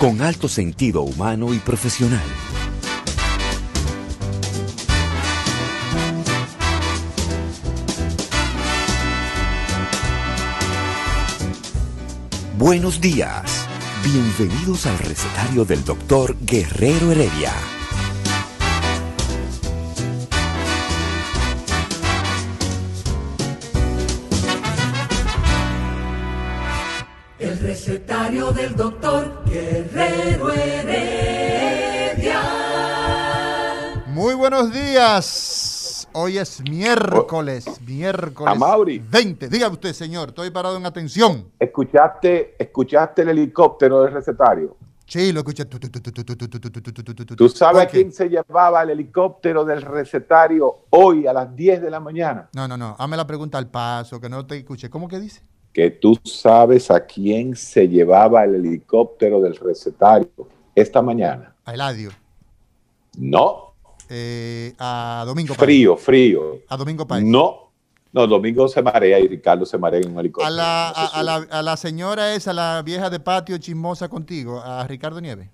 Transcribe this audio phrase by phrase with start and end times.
[0.00, 2.24] Con alto sentido humano y profesional.
[12.56, 13.68] Buenos días.
[14.02, 17.52] Bienvenidos al recetario del doctor Guerrero Heredia.
[27.38, 29.29] El recetario del doctor
[34.90, 36.08] días.
[36.12, 38.52] Hoy es miércoles, miércoles.
[38.52, 38.98] Amauri.
[38.98, 39.48] 20.
[39.48, 41.46] Dígame usted, señor, estoy parado en atención.
[41.58, 44.76] ¿Escuchaste, escuchaste el helicóptero del recetario?
[45.06, 45.64] Sí, lo escuché.
[47.36, 51.90] ¿Tú sabes a quién se llevaba el helicóptero del recetario hoy a las 10 de
[51.90, 52.48] la mañana?
[52.52, 52.96] No, no, no.
[52.98, 54.90] Hazme la pregunta al paso, que no te escuché.
[54.90, 55.42] ¿Cómo que dice?
[55.72, 60.30] Que tú sabes a quién se llevaba el helicóptero del recetario
[60.74, 61.54] esta mañana.
[61.64, 62.10] A Eladio.
[63.16, 63.69] No.
[64.12, 65.64] Eh, a Domingo Páez.
[65.66, 66.58] frío, frío.
[66.68, 67.22] A Domingo Páez.
[67.24, 67.70] No,
[68.12, 70.50] no, Domingo se marea y Ricardo se marea en un A helicóptero.
[70.56, 74.08] la, No sé a, a la, a la señora esa, la vieja de patio chismosa
[74.08, 75.48] contigo, a Ricardo Nieves.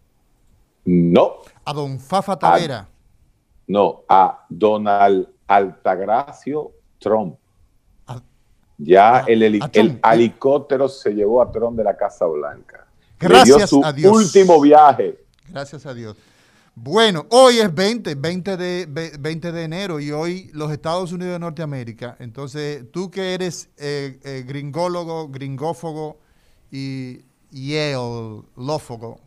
[0.87, 1.35] No,
[1.65, 2.89] A don Fafa Tavera.
[3.67, 7.37] no, a Donald Altagracio Trump.
[8.07, 8.23] A-
[8.79, 10.01] Ya a- el, heli- a el Trump.
[10.13, 12.87] helicóptero se llevó a Trump de la Casa Blanca.
[13.21, 14.13] Le Gracias dio su a Dios.
[14.17, 15.19] último viaje.
[15.49, 16.17] Gracias a Dios.
[16.79, 21.33] Bueno, hoy es 20, 20 de, ve- 20 de enero y hoy los Estados Unidos
[21.33, 22.17] de Norteamérica.
[22.21, 26.19] Entonces, tú que eres eh, eh, gringólogo, gringófogo
[26.71, 29.21] y Yale-lófogo,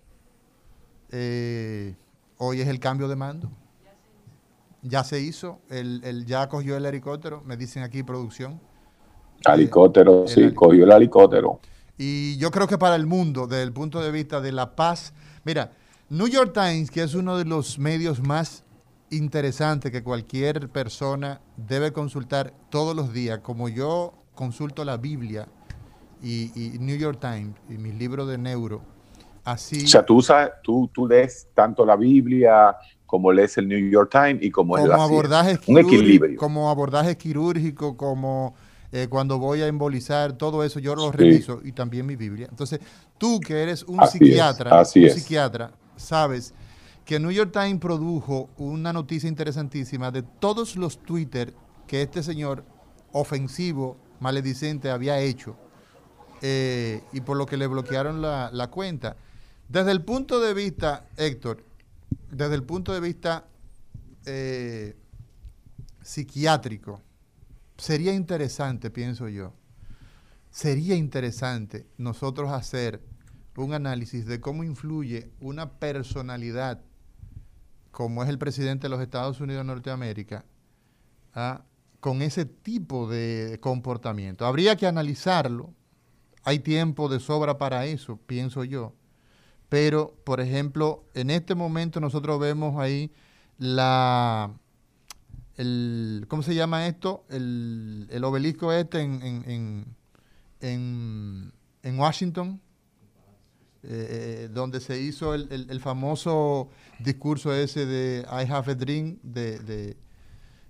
[1.12, 1.96] eh,
[2.38, 3.50] hoy es el cambio de mando.
[4.84, 8.62] Ya se hizo, el, el- ya cogió el helicóptero, me dicen aquí producción.
[9.44, 11.60] Helicóptero, el sí, cogió el helicóptero.
[11.98, 15.14] Y yo creo que para el mundo, desde el punto de vista de la paz,
[15.44, 15.72] mira,
[16.10, 18.64] New York Times, que es uno de los medios más
[19.12, 25.48] interesantes que cualquier persona debe consultar todos los días, como yo consulto la Biblia
[26.22, 28.82] y, y New York Times y mis libros de neuro,
[29.44, 33.90] así O sea, tú, usas- tú, tú lees tanto la Biblia como lees el New
[33.90, 36.38] York Times y como, como La abordaje Un equilibrio.
[36.40, 38.54] como abordaje quirúrgico, como
[38.92, 41.18] eh, cuando voy a embolizar, todo eso yo lo Sí.
[41.18, 42.48] reviso y también mi Biblia.
[42.50, 42.80] Entonces,
[43.18, 45.14] tú que eres un Así es, psiquiatra, así un es.
[45.16, 46.54] psiquiatra, sabes
[47.06, 51.54] que New York Times produjo una noticia interesantísima de todos los Twitter
[51.88, 52.64] que este señor
[53.12, 55.56] ofensivo, maledicente, había hecho
[56.42, 59.18] eh, y por lo que le bloquearon la, cuenta.
[59.68, 61.64] Desde el punto de vista, Héctor,
[62.32, 63.46] desde el punto de vista
[64.26, 64.96] eh,
[66.02, 67.02] psiquiátrico,
[67.78, 69.54] sería interesante, pienso yo,
[70.52, 73.02] sería interesante nosotros hacer
[73.64, 76.82] un análisis de cómo influye una personalidad
[77.92, 80.46] como es el presidente de los Estados Unidos de Norteamérica
[81.34, 81.64] ah,
[82.00, 84.46] con ese tipo de comportamiento.
[84.46, 85.74] Habría que analizarlo,
[86.44, 88.94] hay tiempo de sobra para eso, pienso yo.
[89.70, 93.12] Pero, por ejemplo, en este momento nosotros vemos ahí
[93.58, 94.52] la,
[95.58, 97.26] el, ¿cómo se llama esto?
[97.30, 99.96] El, el obelisco este en, en, en,
[100.62, 101.54] en-
[101.84, 102.62] en Washington,
[103.84, 106.70] eh, eh, donde se hizo el, el- el famoso
[107.00, 109.98] discurso ese de I have a dream, de, de,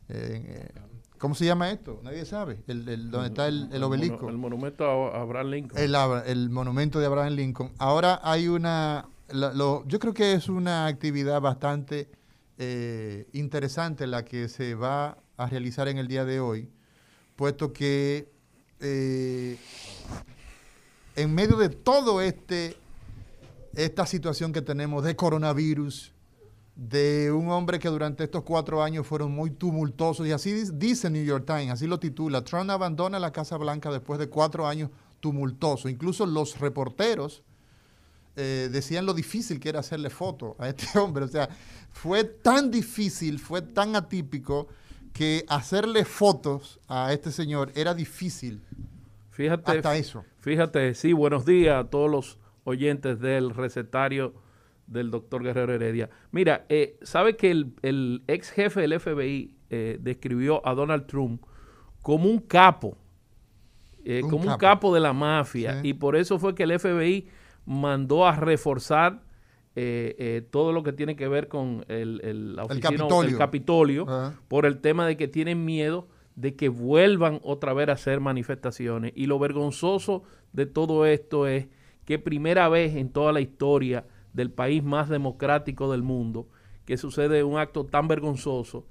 [0.10, 0.70] eh,
[1.18, 2.00] ¿cómo se llama esto?
[2.04, 4.30] Nadie sabe, el, el- donde está el, el obelisco.
[4.30, 5.82] El monumento a Abraham Lincoln.
[6.28, 7.72] El, monumento de Abraham Lincoln.
[7.80, 12.10] Ahora hay una, la- lo- yo creo que es una actividad bastante
[12.60, 16.70] eh, interesante la que se va a realizar en el día de hoy,
[17.36, 18.30] puesto que
[18.82, 19.58] eh,
[21.16, 22.76] en medio de todo este,
[23.76, 26.14] esta situación que tenemos de coronavirus,
[26.76, 31.24] de un hombre que durante estos cuatro años fueron muy tumultuosos, y así dice New
[31.24, 34.90] York Times, así lo titula, Trump abandona la Casa Blanca después de cuatro años
[35.20, 35.92] tumultuosos.
[35.92, 37.44] Incluso los reporteros
[38.36, 41.26] eh, decían lo difícil que era hacerle foto a este hombre.
[41.26, 41.50] O sea,
[41.92, 44.68] fue tan difícil, fue tan atípico,
[45.14, 48.62] que hacerle fotos a este señor era difícil.
[49.32, 50.24] Fíjate, Hasta eso.
[50.40, 52.38] Fíjate, sí, buenos días a todos los
[52.70, 54.34] oyentes del recetario
[54.88, 56.10] del doctor Guerrero Heredia.
[56.32, 61.44] Mira, eh, sabe que el, ex jefe del FBI eh, describió a Donald Trump
[62.02, 62.98] como un capo,
[64.04, 64.94] eh, como un capo.
[64.94, 67.28] de la mafia, y por eso fue que el FBI
[67.66, 69.22] mandó a reforzar
[70.50, 72.90] todo lo que tiene que ver con el, la oficina,
[73.24, 74.06] el Capitolio,
[74.50, 79.14] por el tema de que tienen miedo de que vuelvan otra vez a hacer manifestaciones.
[79.16, 81.68] Y lo vergonzoso de todo esto es
[82.10, 84.04] que primera vez en toda la historia
[84.34, 86.48] del país más democrático del mundo,
[86.86, 88.88] que sucede un acto tan vergonzoso,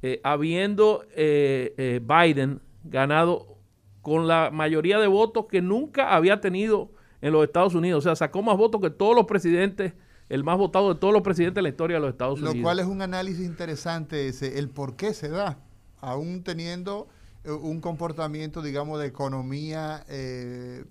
[0.00, 3.58] eh, habiendo eh, eh, Biden ganado
[4.00, 7.98] con la mayoría de votos que nunca había tenido en los Estados Unidos.
[7.98, 9.94] O sea, sacó más votos que todos los presidentes,
[10.28, 12.54] el más votado de todos los presidentes de la historia de los Estados Unidos.
[12.54, 15.58] Lo cual es un análisis interesante ese, el por qué se da,
[16.00, 17.08] aún teniendo
[17.44, 20.84] un comportamiento, digamos, de economía, eh,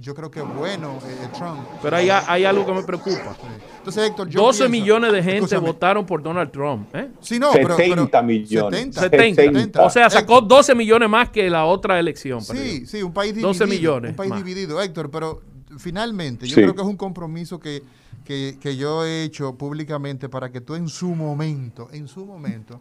[0.00, 1.60] yo creo que bueno, eh, Trump.
[1.80, 3.36] Pero hay, hay, algo que me preocupa.
[3.78, 6.92] Entonces, Héctor, 12 millones de gente votaron por Donald Trump.
[6.94, 7.08] ¿eh?
[7.20, 8.94] Sí, no, 70 millones.
[8.96, 12.42] 70, O sea, sacó 12 millones más que la otra elección.
[12.42, 13.48] Sí, sí, un país dividido.
[13.48, 14.10] 12 millones.
[14.10, 15.40] Un país dividido, Héctor, pero
[15.78, 17.84] finalmente, yo creo que es un compromiso que,
[18.24, 22.80] que, que yo he hecho públicamente para que tú en su momento, en su momento,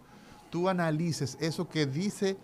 [0.50, 2.35] tú analices eso que dice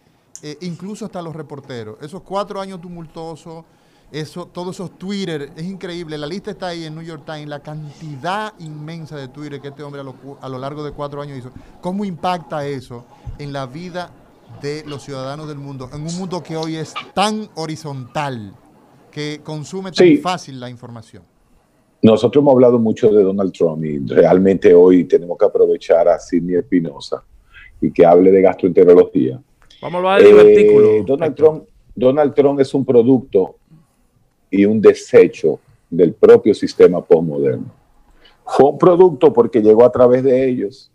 [0.44, 1.98] eh, incluso hasta los reporteros.
[2.01, 3.66] Esos cuatro años tumultuosos,
[4.12, 6.18] eso, todos esos Twitter, es increíble.
[6.18, 9.84] La lista está ahí en New York Times, la cantidad inmensa de Twitter que este
[9.84, 11.51] hombre a lo, a lo largo de cuatro años hizo.
[11.81, 13.06] ¿Cómo impacta eso
[13.38, 14.12] en la vida
[14.62, 18.54] de los ciudadanos del mundo, en un mundo que hoy es tan horizontal,
[19.12, 21.24] que consume tan fácil la información?
[22.01, 26.56] Nosotros hemos hablado mucho de Donald Trump y realmente hoy tenemos que aprovechar a Sidney
[26.56, 27.24] Espinosa
[27.81, 29.42] y que hable de gastroenterología
[29.81, 31.63] Vamos a hablar del eh, Donald Trump,
[31.95, 33.56] Donald Trump es un producto
[34.50, 35.59] y un desecho
[35.89, 37.71] del propio sistema postmoderno.
[38.45, 40.91] Fue un producto porque llegó a través de ellos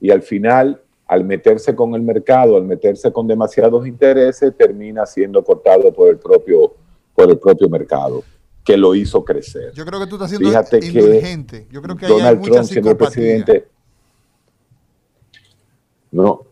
[0.00, 5.42] y al final, al meterse con el mercado, al meterse con demasiados intereses, termina siendo
[5.42, 6.74] cortado por el propio,
[7.14, 8.22] por el propio mercado
[8.64, 9.72] que lo hizo crecer.
[9.72, 11.66] Yo creo que tú estás siendo Fíjate indulgente.
[11.70, 13.68] Yo creo que Donald hay Trump, siendo presidente,
[16.10, 16.46] no,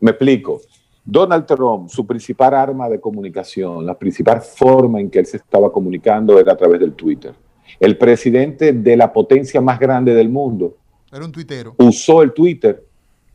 [0.00, 0.60] me explico.
[1.04, 5.70] Donald Trump, su principal arma de comunicación, la principal forma en que él se estaba
[5.70, 7.34] comunicando era a través del Twitter.
[7.78, 10.76] El presidente de la potencia más grande del mundo
[11.12, 11.74] era un tuitero.
[11.78, 12.82] Usó el Twitter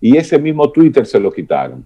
[0.01, 1.85] y ese mismo Twitter se lo quitaron.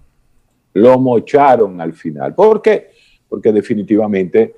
[0.74, 2.34] Lo mocharon al final.
[2.34, 2.92] ¿Por qué?
[3.28, 4.56] Porque definitivamente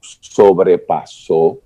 [0.00, 1.58] sobrepasó,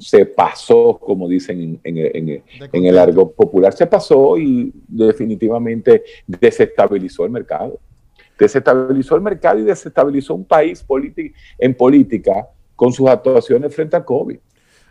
[0.00, 2.42] se pasó, como dicen en,
[2.72, 7.78] en el argot popular, se pasó y definitivamente desestabilizó el mercado
[8.38, 10.84] desestabilizó el mercado y desestabilizó un país
[11.58, 14.38] en política con sus actuaciones frente al COVID.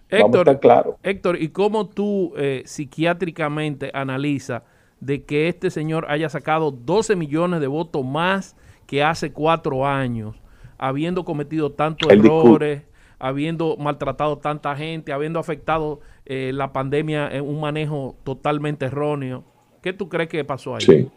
[0.09, 0.97] Héctor, claro.
[1.03, 4.63] Héctor, ¿y cómo tú eh, psiquiátricamente analizas
[4.99, 8.55] de que este señor haya sacado 12 millones de votos más
[8.85, 10.35] que hace cuatro años,
[10.77, 12.83] habiendo cometido tantos errores,
[13.17, 19.43] habiendo maltratado tanta gente, habiendo afectado eh, la pandemia en un manejo totalmente erróneo?
[19.81, 20.81] ¿Qué tú crees que pasó ahí?
[20.81, 21.09] Sí.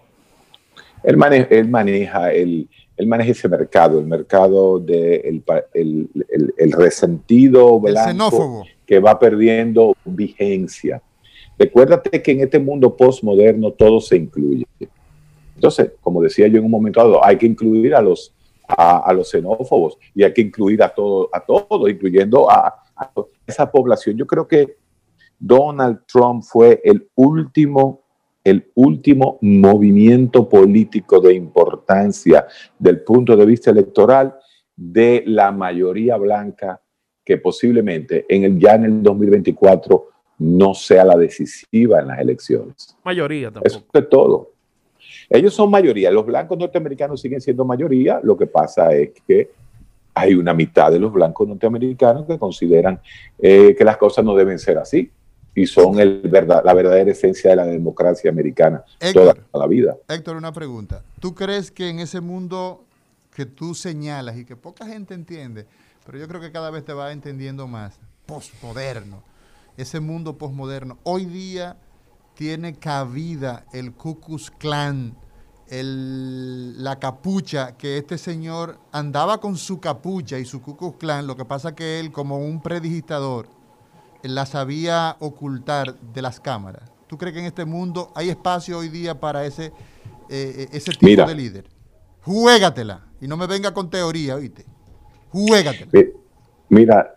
[1.03, 2.69] Él, maneja, el,
[3.06, 6.09] maneja ese mercado, el mercado del de
[6.59, 11.02] el, resentido blanco que va perdiendo vigencia.
[11.59, 14.67] Recuérdate que en este mundo postmoderno todo se incluye.
[15.55, 18.33] Entonces, como decía yo en un momento dado, hay que incluir a los,
[18.69, 23.12] a, los xenófobos y hay que incluir a todos, a todos, incluyendo a, a
[23.47, 24.17] esa población.
[24.17, 24.76] Yo creo que
[25.38, 28.02] Donald Trump fue el último
[28.45, 32.47] el último movimiento político de importancia
[32.78, 34.37] del punto de vista electoral
[34.75, 36.80] de la mayoría blanca
[37.25, 42.97] que posiblemente en el, ya en el 2024 no sea la decisiva en las elecciones.
[43.04, 43.66] Mayoría tampoco.
[43.66, 44.52] Eso es todo.
[45.28, 46.11] Ellos son mayoría.
[46.11, 48.21] Los blancos norteamericanos siguen siendo mayoría.
[48.23, 49.50] Lo que pasa es que
[50.14, 53.00] hay una mitad de los blancos norteamericanos que consideran
[53.38, 55.11] eh, que las cosas no deben ser así
[55.59, 59.97] y son el verdad, la verdadera esencia de la democracia americana toda la vida.
[60.09, 61.03] Héctor, una pregunta.
[61.21, 62.85] ¿Tú crees que en ese mundo
[63.35, 65.67] que tú señalas y que poca gente entiende,
[66.05, 69.23] pero yo creo que cada vez te va entendiendo más, postmoderno,
[69.77, 71.77] ese mundo postmoderno, hoy día
[72.35, 75.17] tiene cabida el Ku Klux Klan,
[75.69, 81.27] el, la capucha, que este señor andaba con su capucha y su Ku Klux Klan,
[81.27, 83.49] lo que pasa que él como un predigitador,
[84.22, 86.90] la sabía ocultar de las cámaras.
[87.06, 89.72] ¿Tú crees que en este mundo hay espacio hoy día para ese, eh,
[90.28, 91.64] eh, ese tipo de líder?
[92.22, 94.64] Juégatela y no me venga con teoría, ¿oíste?
[95.30, 95.90] Juégatela.
[96.68, 97.16] Mira,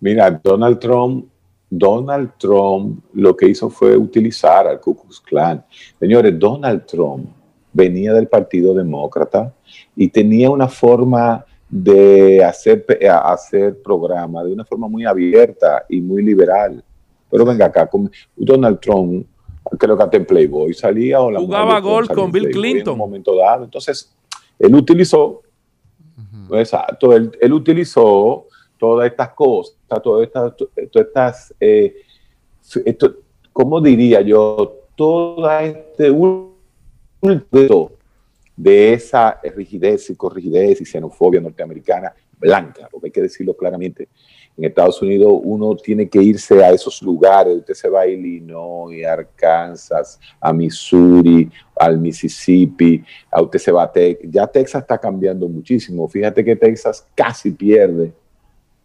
[0.00, 1.26] mira, Donald Trump
[1.74, 5.64] Donald Trump lo que hizo fue utilizar al Ku Klux Klan.
[5.98, 7.30] Señores, Donald Trump
[7.72, 9.54] venía del Partido Demócrata
[9.96, 12.84] y tenía una forma de hacer,
[13.24, 16.84] hacer programa de una forma muy abierta y muy liberal.
[17.30, 19.26] Pero venga acá, con Donald Trump,
[19.78, 23.08] creo que hasta en Playboy salía o la jugaba gol con Bill Clinton en un
[23.08, 23.64] momento dado.
[23.64, 24.14] Entonces,
[24.58, 25.40] él utilizó,
[26.50, 31.94] exacto, él, él, utilizó todas estas cosas, todas estas, todas estas eh,
[32.84, 33.14] esto,
[33.50, 34.80] ¿cómo diría yo?
[34.94, 36.10] Toda este
[38.62, 44.08] de esa rigidez, y corrigidez y xenofobia norteamericana blanca, porque hay que decirlo claramente.
[44.56, 49.04] En Estados Unidos uno tiene que irse a esos lugares, usted se va a Illinois,
[49.04, 54.30] a Arkansas, a Missouri, al Mississippi, a usted se va a Texas.
[54.30, 56.06] Ya Texas está cambiando muchísimo.
[56.06, 58.12] Fíjate que Texas casi pierde.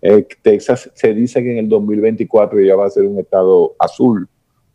[0.01, 4.27] Eh, Texas se dice que en el 2024 ya va a ser un estado azul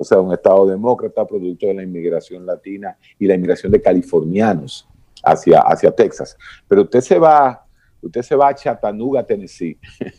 [0.03, 4.89] o sea, un Estado demócrata producto de la inmigración latina y la inmigración de californianos
[5.23, 6.37] hacia, hacia Texas.
[6.69, 7.65] Pero usted se va,
[8.01, 9.79] usted se va a Chattanooga, Tennessee,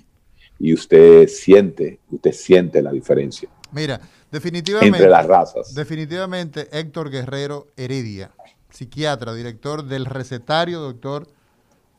[0.59, 3.49] y usted siente, usted siente la diferencia.
[3.71, 3.99] Mira,
[4.31, 4.97] definitivamente.
[4.97, 5.73] Entre las razas.
[5.73, 8.31] Definitivamente, Héctor Guerrero Heredia,
[8.69, 11.27] psiquiatra, director del recetario, doctor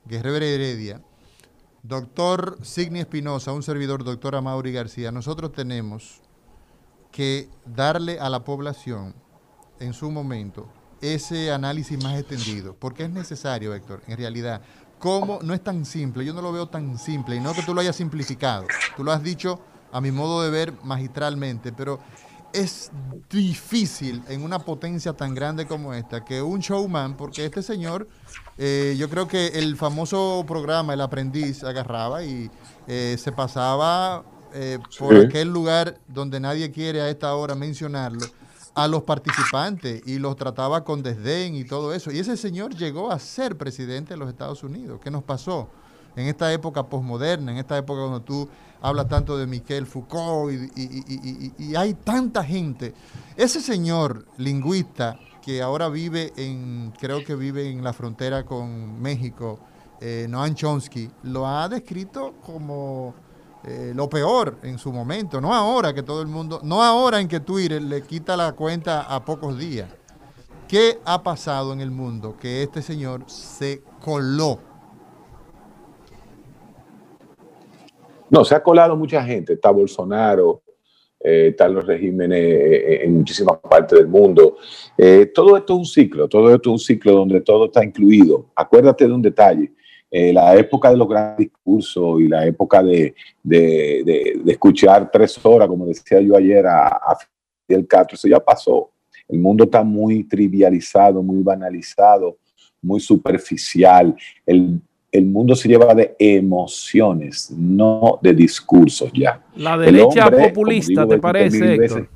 [0.04, 1.02] Guerrero Heredia.
[1.82, 6.22] Doctor Signi Espinosa, un servidor, doctora Mauri García, nosotros tenemos
[7.12, 9.14] que darle a la población
[9.80, 10.66] en su momento
[11.12, 14.62] ese análisis más extendido, porque es necesario, Héctor, en realidad.
[14.98, 15.40] ¿Cómo?
[15.42, 17.80] No es tan simple, yo no lo veo tan simple, y no que tú lo
[17.80, 19.60] hayas simplificado, tú lo has dicho
[19.92, 22.00] a mi modo de ver magistralmente, pero
[22.54, 22.90] es
[23.28, 28.08] difícil en una potencia tan grande como esta que un showman, porque este señor,
[28.56, 32.50] eh, yo creo que el famoso programa El Aprendiz agarraba y
[32.86, 38.24] eh, se pasaba eh, por aquel lugar donde nadie quiere a esta hora mencionarlo,
[38.74, 42.10] a los participantes y los trataba con desdén y todo eso.
[42.10, 45.00] Y ese señor llegó a ser presidente de los Estados Unidos.
[45.02, 45.68] ¿Qué nos pasó?
[46.16, 48.48] En esta época posmoderna, en esta época cuando tú
[48.80, 52.94] hablas tanto de Miquel Foucault y, hay tanta gente.
[53.36, 59.58] Ese señor lingüista que ahora vive en, creo que vive en la frontera con México,
[60.00, 63.14] eh, Noam Chomsky, lo ha descrito como
[63.66, 67.28] eh, lo peor en su momento, no ahora que todo el mundo, no ahora en
[67.28, 69.88] que Twitter le quita la cuenta a pocos días.
[70.68, 74.58] ¿Qué ha pasado en el mundo que este señor se coló?
[78.28, 79.54] No, se ha colado mucha gente.
[79.54, 80.62] Está Bolsonaro,
[81.20, 84.58] eh, están los regímenes eh, en muchísimas partes del mundo.
[85.34, 88.46] todo esto es un ciclo, todo esto es un ciclo donde todo está incluido.
[88.54, 89.72] Acuérdate de un detalle.
[90.16, 93.12] Eh, la época de los grandes discursos y la época de,
[94.46, 97.18] escuchar tres horas, como decía yo ayer a, a
[97.66, 98.92] Fidel Castro, eso ya pasó.
[99.28, 102.38] El mundo está muy trivializado, muy banalizado,
[102.80, 104.14] muy superficial.
[104.46, 104.80] El,
[105.24, 109.44] mundo se lleva de emociones, no de discursos ya.
[109.56, 112.08] La derecha populista, ¿te parece?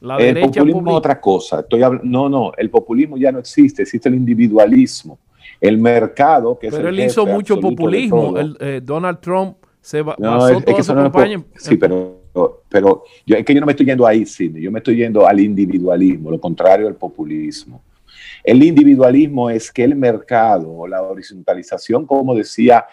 [0.00, 1.60] La el populismo es otra cosa.
[1.60, 5.20] Estoy no, no, el populismo ya no existe, existe el individualismo
[5.60, 8.38] el mercado, que pero él hizo mucho populismo.
[8.38, 11.42] El, eh, Donald Trump se va no, es, que campaña.
[11.56, 12.22] sí, pero,
[12.68, 14.62] pero yo, es que yo no me estoy yendo ahí, Sidney.
[14.62, 17.82] Yo me estoy yendo al individualismo, lo contrario al populismo.
[18.42, 22.86] El individualismo es que el mercado, la horizontalización, como decía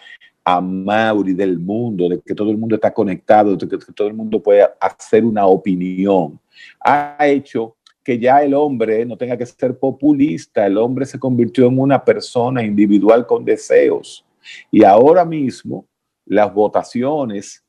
[0.44, 4.14] a Mauri del mundo, de que todo el mundo está conectado, de que todo el
[4.14, 6.38] mundo puede hacer una opinión,
[6.80, 11.66] ha hecho que ya el hombre no tenga que ser populista, el hombre se convirtió
[11.66, 14.24] en una persona individual con deseos.
[14.70, 15.86] Y ahora mismo
[16.26, 17.64] las votaciones,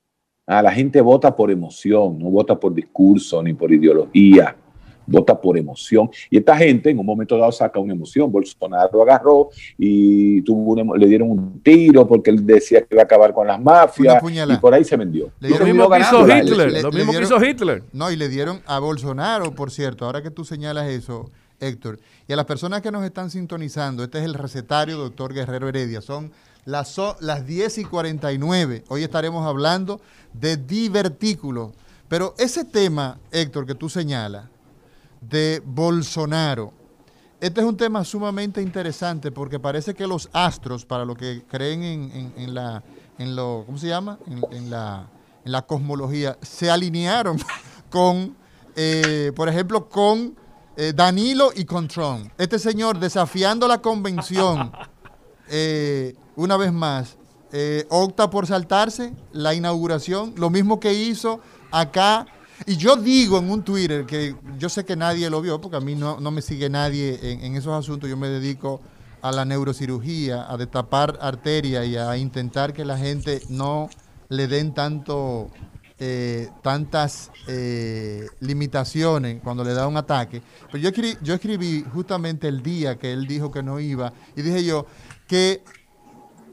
[0.45, 4.55] a ah, la gente vota por emoción, no vota por discurso ni por ideología
[5.05, 6.09] vota por emoción.
[6.29, 8.31] Y esta gente en un momento dado saca una emoción.
[8.31, 13.33] Bolsonaro agarró y tuvo le dieron un tiro porque él decía que iba a acabar
[13.33, 15.31] con las mafias y por ahí se vendió.
[15.39, 16.83] lo mismo que hizo Hitler.
[16.83, 17.83] lo mismo que hizo Hitler.
[17.93, 22.33] No, y le dieron a Bolsonaro, por cierto, ahora que tú señalas eso, Héctor, y
[22.33, 26.31] a las personas que nos están sintonizando, este es el recetario doctor Guerrero Heredia, son
[26.65, 28.83] las, las 10 y 49.
[28.89, 30.01] Hoy estaremos hablando
[30.33, 31.71] de divertículos.
[32.07, 34.45] Pero ese tema, Héctor, que tú señalas,
[35.29, 36.73] de Bolsonaro.
[37.39, 42.33] Este es un tema sumamente interesante porque parece que los astros, para lo que creen
[42.37, 42.81] en, la,
[43.17, 44.17] en lo, ¿cómo se llama?
[44.51, 45.07] En, la,
[45.43, 47.37] en la cosmología, se alinearon
[47.89, 48.35] con,
[48.75, 50.35] eh, por ejemplo, con
[50.77, 52.31] eh, Danilo y con Trump.
[52.37, 54.71] Este señor desafiando la convención,
[55.49, 57.17] eh, una vez más,
[57.87, 61.39] opta por saltarse la inauguración, lo mismo que hizo
[61.71, 62.25] acá.
[62.65, 65.81] Y yo digo en un Twitter, que yo sé que nadie lo vio, porque a
[65.81, 68.81] mí no, me sigue nadie en, esos asuntos, yo me dedico
[69.21, 73.89] a la neurocirugía, a destapar arterias y a intentar que la gente no
[74.29, 75.49] le den tanto,
[75.99, 80.41] eh, tantas eh, limitaciones cuando le da un ataque.
[80.71, 84.63] Pero yo yo escribí justamente el día que él dijo que no iba y dije
[84.63, 84.85] yo
[85.27, 85.63] que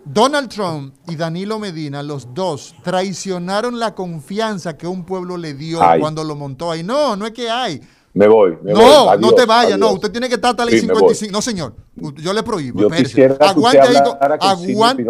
[0.04, 5.78] Donald Trump y Danilo Medina, los dos, traicionaron la confianza que un pueblo le dio
[6.00, 6.82] cuando lo montó ahí.
[6.82, 7.80] No, no es que hay.
[8.14, 8.59] Me voy.
[8.62, 9.92] no, no te vayas, no.
[9.92, 11.32] Usted tiene que estar hasta la 55.
[11.32, 11.75] No, señor.
[12.16, 12.80] Yo le prohíbo.
[12.80, 13.97] Yo quisiera aguante ahí.
[14.40, 15.04] aguante.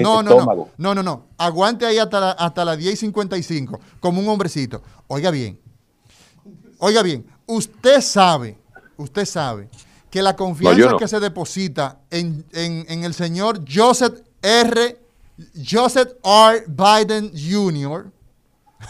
[0.00, 1.26] No, no, no, no, no, no.
[1.36, 4.80] Aguante ahí hasta la, hasta las 10 y 55, como un hombrecito.
[5.08, 5.60] Oiga bien.
[6.78, 7.26] Oiga bien.
[7.46, 8.56] Usted sabe,
[8.96, 9.68] usted sabe
[10.10, 14.98] que la confianza que se deposita en, en el señor Joseph R.
[15.54, 16.64] Joseph R.
[16.66, 18.10] Biden Jr.,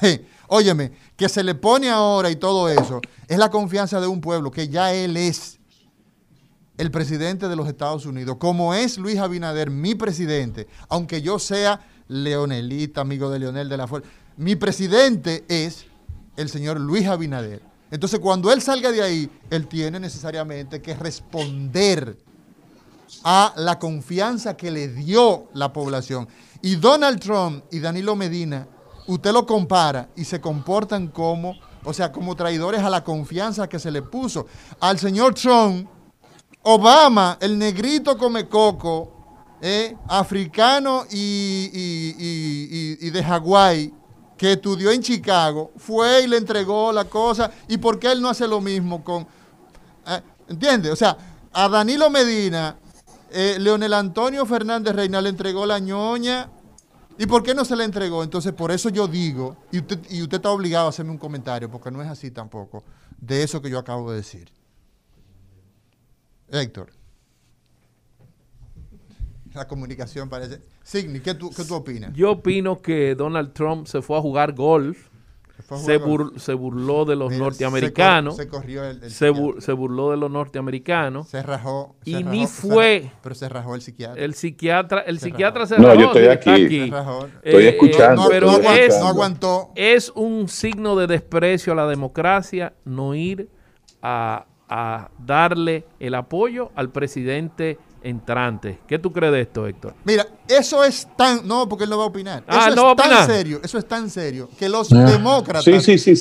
[0.48, 4.50] óyeme, que se le pone ahora y todo eso, es la confianza de un pueblo
[4.50, 5.58] que ya él es
[6.78, 11.80] el presidente de los Estados Unidos, como es Luis Abinader, mi presidente, aunque yo sea
[12.06, 15.86] leonelita, amigo de Leonel de la Fuerza, mi presidente es
[16.36, 17.60] el señor Luis Abinader.
[17.90, 22.16] Entonces, cuando él salga de ahí, él tiene necesariamente que responder
[23.24, 26.28] a la confianza que le dio la población.
[26.62, 28.66] Y Donald Trump y Danilo Medina,
[29.06, 33.78] usted lo compara y se comportan como, o sea, como traidores a la confianza que
[33.78, 34.46] se le puso.
[34.80, 35.88] Al señor Trump,
[36.62, 39.14] Obama, el negrito come coco,
[39.60, 41.70] eh, africano y,
[43.00, 43.94] y de Hawái,
[44.38, 47.50] que estudió en Chicago, fue y le entregó la cosa.
[47.66, 49.26] ¿Y por qué él no hace lo mismo con...
[50.06, 50.90] Eh, ¿Entiende?
[50.90, 51.18] O sea,
[51.52, 52.76] a Danilo Medina
[53.30, 56.50] eh, Leonel Antonio Fernández Reina le entregó la ñoña.
[57.18, 58.22] ¿Y por qué no se le entregó?
[58.22, 61.68] Entonces, por eso yo digo, y usted, y usted está obligado a hacerme un comentario,
[61.68, 62.84] porque no es así tampoco,
[63.20, 64.48] de eso que yo acabo de decir.
[66.48, 66.92] Héctor.
[69.52, 70.62] La comunicación parece...
[70.84, 72.14] Signi, ¿qué tú, ¿qué tú opinas?
[72.14, 75.07] Yo opino que Donald Trump se fue a jugar golf
[75.76, 76.00] se,
[76.36, 78.36] se, burló de los norteamericanos.
[78.36, 81.28] Se, corrió el, se, burló de los norteamerinos.
[81.28, 81.96] Se rajó.
[82.04, 83.10] y ni fue.
[83.22, 84.22] pero se rajó el psiquiatra.
[84.22, 85.88] El psiquiatra, el psiquiatra se rajó.
[85.88, 86.90] No, yo estoy aquí.
[87.42, 88.22] Estoy eh, escuchando.
[88.22, 89.70] no, pero es, aguantó.
[89.74, 93.48] Es un signo de desprecio a la democracia no ir
[94.02, 98.80] a, a darle el apoyo al presidente entrante.
[98.86, 99.94] ¿Qué tú crees de esto, Héctor?
[100.04, 101.46] Mira, eso es tan.
[101.46, 102.44] No, porque él no va a opinar.
[102.46, 105.04] Ah, eso es tan serio, eso es tan serio que los ah.
[105.04, 105.64] demócratas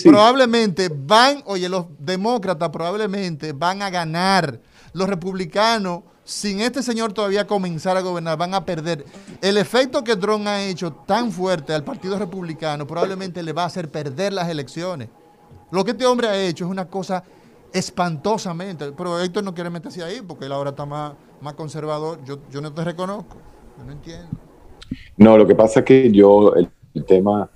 [0.03, 4.59] probablemente van, oye, los demócratas probablemente van a ganar.
[4.93, 9.05] Los republicanos, sin este señor todavía comenzar a gobernar, van a perder.
[9.41, 13.67] El efecto que Trump ha hecho tan fuerte al Partido Republicano probablemente le va a
[13.67, 15.09] hacer perder las elecciones.
[15.71, 17.23] Lo que este hombre ha hecho es una cosa
[17.73, 18.91] espantosamente.
[18.91, 22.61] Pero Héctor no quiere meterse ahí porque él ahora está más más conservador, yo, yo
[22.61, 23.37] no te reconozco.
[23.77, 24.29] Yo no entiendo.
[25.17, 26.69] No, lo que pasa es que yo el,
[27.05, 27.49] tema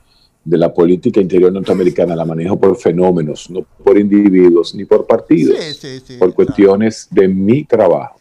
[0.43, 5.57] de la política interior norteamericana la manejo por fenómenos, no por individuos ni por partidos,
[6.19, 8.19] por cuestiones de mi trabajo.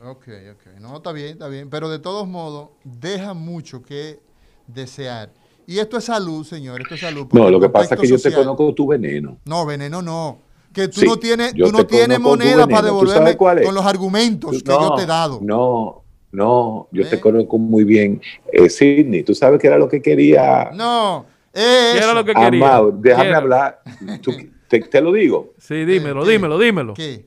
[0.00, 0.80] Ok, ok.
[0.80, 1.68] No, está bien, está bien.
[1.68, 4.20] Pero de todos modos, deja mucho que
[4.66, 5.30] desear.
[5.66, 7.26] Y esto es salud, señor, esto es salud.
[7.32, 9.36] No, lo que pasa es que yo te conozco tu veneno.
[9.44, 13.84] No, veneno no que tú no tienes, tú no tienes moneda para devolverme con los
[13.84, 15.40] argumentos que yo te he dado.
[15.42, 16.02] No,
[16.32, 17.20] no, yo te ¿Eh?
[17.20, 18.20] conozco muy bien.
[18.52, 20.70] Eh, Sidney, tú sabes que era lo que quería.
[20.74, 22.80] No, ¿Qué era lo que quería?
[22.94, 23.80] déjame hablar.
[24.68, 25.54] te, lo digo.
[25.58, 26.94] Sí, dímelo, dímelo, dímelo.
[26.94, 27.26] ¿Qué?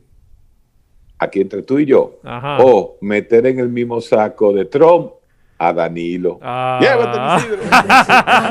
[1.17, 2.19] Aquí entre tú y yo.
[2.23, 2.57] Ajá.
[2.63, 5.11] O meter en el mismo saco de Trump
[5.57, 6.39] a Danilo.
[6.41, 6.79] Ah.
[6.81, 7.19] Llévate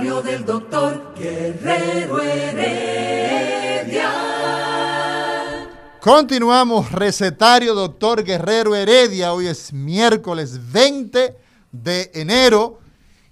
[0.01, 3.51] mi del doctor Guerrero Heredia.
[6.01, 9.35] Continuamos, recetario doctor Guerrero Heredia.
[9.35, 11.37] Hoy es miércoles 20
[11.73, 12.81] de enero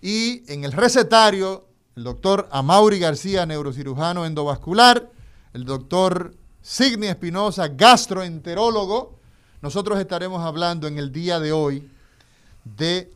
[0.02, 5.10] y en el recetario el doctor Amaury García, neurocirujano endovascular,
[5.54, 9.18] el doctor Signi Espinosa, gastroenterólogo.
[9.62, 11.90] Nosotros estaremos hablando en el día de hoy
[12.64, 13.10] de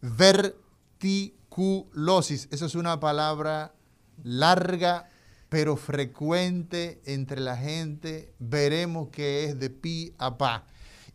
[0.00, 2.46] diverticulosis.
[2.52, 3.74] Esa es una palabra
[4.22, 5.08] larga,
[5.54, 10.64] pero frecuente entre la gente, veremos que es de pi a pa.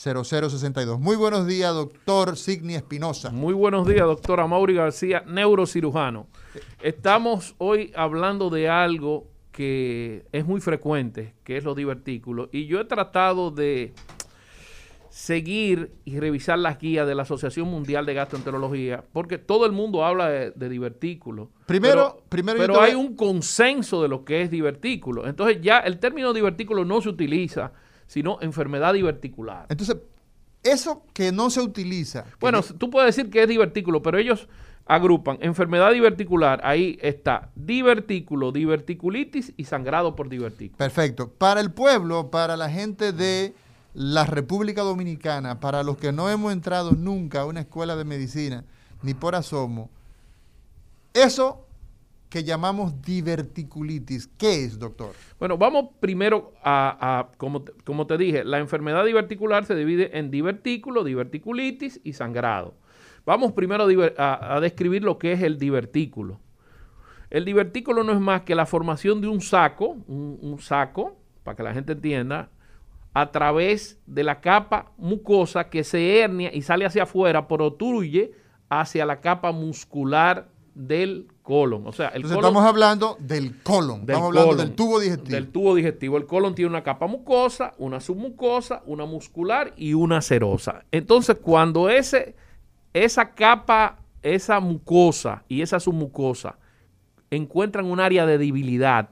[0.00, 0.98] 833-380-0062.
[0.98, 3.30] Muy buenos días, doctor Signi Espinosa.
[3.30, 6.26] Muy buenos días, doctora Mauri García, neurocirujano.
[6.80, 12.48] Estamos hoy hablando de algo que es muy frecuente, que es los divertículos.
[12.50, 13.92] Y yo he tratado de
[15.10, 20.04] seguir y revisar las guías de la Asociación Mundial de Gastroenterología, porque todo el mundo
[20.04, 21.48] habla de, divertículos.
[21.66, 25.26] Primero, pero, primero pero hay un consenso de lo que es divertículo.
[25.26, 27.72] Entonces ya el término divertículo no se utiliza,
[28.10, 29.66] sino enfermedad diverticular.
[29.68, 29.98] Entonces,
[30.64, 32.24] eso que no se utiliza.
[32.40, 34.48] Bueno, tú puedes decir que es divertículo, pero ellos
[34.84, 40.76] agrupan enfermedad diverticular, ahí está divertículo, diverticulitis y sangrado por divertículo.
[40.76, 41.30] Perfecto.
[41.30, 43.54] Para el pueblo, para la gente de
[43.94, 48.64] la República Dominicana, para los que no hemos entrado nunca a una escuela de medicina,
[49.02, 49.88] ni por asomo,
[51.14, 51.64] eso
[52.30, 55.10] que llamamos diverticulitis, ¿qué es, doctor?
[55.38, 61.02] Bueno, vamos primero a, como, como te dije, la enfermedad diverticular se divide en divertículo,
[61.02, 62.74] diverticulitis y sangrado.
[63.26, 66.40] Vamos primero a, describir lo que es el divertículo.
[67.30, 71.62] El divertículo no es más que la formación de un saco, un saco, para que
[71.64, 72.50] la gente entienda,
[73.12, 78.32] a través de la capa mucosa que se hernia y sale hacia afuera, pero obstruye
[78.68, 81.84] hacia la capa muscular del colon.
[81.84, 85.34] O sea, el Entonces estamos hablando del colon, estamos hablando del tubo digestivo.
[85.34, 86.16] Del tubo digestivo.
[86.16, 90.84] El colon tiene una capa mucosa, una submucosa, una muscular y una serosa.
[90.92, 92.36] Entonces, cuando ese,
[92.94, 96.56] esa capa, esa mucosa y esa submucosa
[97.32, 99.08] encuentran un área de debilidad,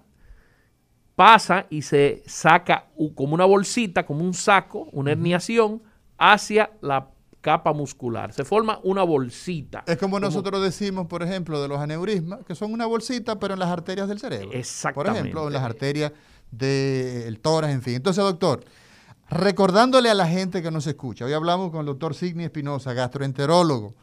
[1.17, 5.83] pasa y se saca como una bolsita, como un saco, una herniación,
[6.17, 7.09] hacia la
[7.41, 8.33] capa muscular.
[8.33, 9.85] Se forma una bolsita.
[9.87, 13.61] Es como, nosotros decimos, por ejemplo, de los aneurismas, que son una bolsita, pero en
[13.61, 14.51] las arterias del cerebro.
[14.53, 15.11] Exactamente.
[15.11, 16.13] Por ejemplo, en las arterias
[16.51, 17.95] del tórax, en fin.
[17.95, 18.65] Entonces, doctor,
[19.29, 23.95] recordándole a la gente que nos escucha, hoy hablamos con el doctor Signi Espinosa, gastroenterólogo.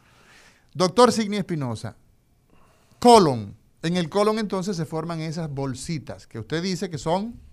[0.74, 1.96] Doctor Signi Espinosa,
[3.00, 7.45] colon, en el colon entonces se forman esas bolsitas que usted dice que son...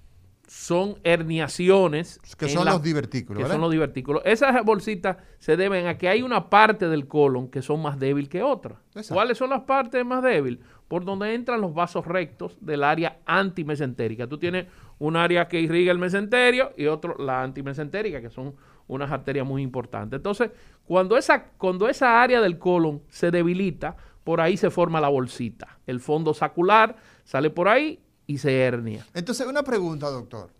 [0.52, 2.20] Son herniaciones.
[2.36, 3.42] Que son los divertículos.
[3.42, 4.20] Que son los divertículos.
[4.26, 8.28] Esas bolsitas se deben a que hay una parte del colon que son más débil
[8.28, 8.76] que otra.
[9.08, 10.60] ¿Cuáles son las partes más débiles?
[10.88, 14.26] Por donde entran los vasos rectos del área antimesentérica.
[14.26, 14.66] Tú tienes
[14.98, 18.54] un área que irriga el mesenterio y otro la antimesentérica, que son
[18.88, 20.18] unas arterias muy importantes.
[20.18, 20.50] Entonces,
[20.84, 25.78] cuando esa, cuando esa área del colon se debilita, por ahí se forma la bolsita.
[25.86, 28.00] El fondo sacular sale por ahí
[28.32, 29.06] y se hernia.
[29.14, 30.50] Entonces, una pregunta, doctor.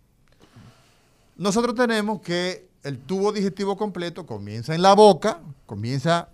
[1.36, 6.28] Nosotros tenemos que el tubo digestivo completo comienza en la boca, comienza,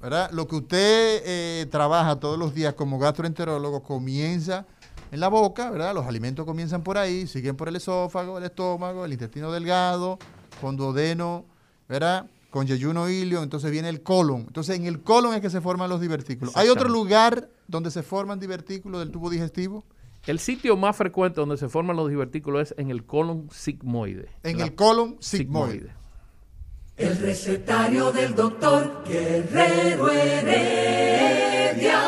[0.00, 0.30] ¿verdad?
[0.32, 4.66] Lo que usted eh, trabaja todos los días como gastroenterólogo comienza
[5.10, 5.94] en la boca, ¿verdad?
[5.94, 10.18] Los alimentos comienzan por ahí, siguen por el esófago, el estómago, el intestino delgado,
[10.60, 11.46] fondodeno,
[11.88, 12.26] ¿verdad?
[12.52, 14.42] con yeyuno ilio, entonces viene el colon.
[14.42, 16.54] Entonces en el colon es que se forman los divertículos.
[16.54, 19.84] ¿Hay otro lugar donde se forman divertículos del tubo digestivo?
[20.24, 24.28] El sitio más frecuente donde se forman los divertículos es en el colon sigmoide.
[24.44, 25.92] En el colon sigmoide.
[26.96, 32.00] El recetario del doctor Guerrero Heredia.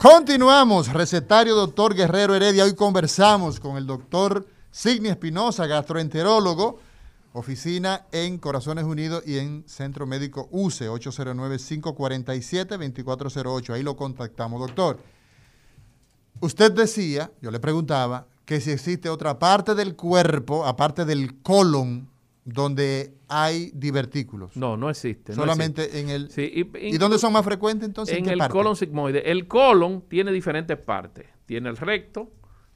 [0.00, 2.64] Continuamos, recetario doctor Guerrero Heredia.
[2.64, 6.80] Hoy conversamos con el doctor Signi Espinosa, gastroenterólogo
[7.34, 13.74] Oficina en Corazones Unidos y en Centro Médico UCE, 809-547-2408.
[13.74, 14.98] Ahí lo contactamos, doctor.
[16.40, 22.08] Usted decía, yo le preguntaba, que si existe otra parte del cuerpo, aparte del colon,
[22.44, 24.56] donde hay divertículos.
[24.56, 25.34] No, no existe.
[25.34, 26.30] Solamente en el...
[26.36, 28.16] y, dónde son más frecuentes entonces?
[28.16, 29.30] En, el colon sigmoide.
[29.30, 31.26] El colon tiene diferentes partes.
[31.44, 32.30] Tiene el recto,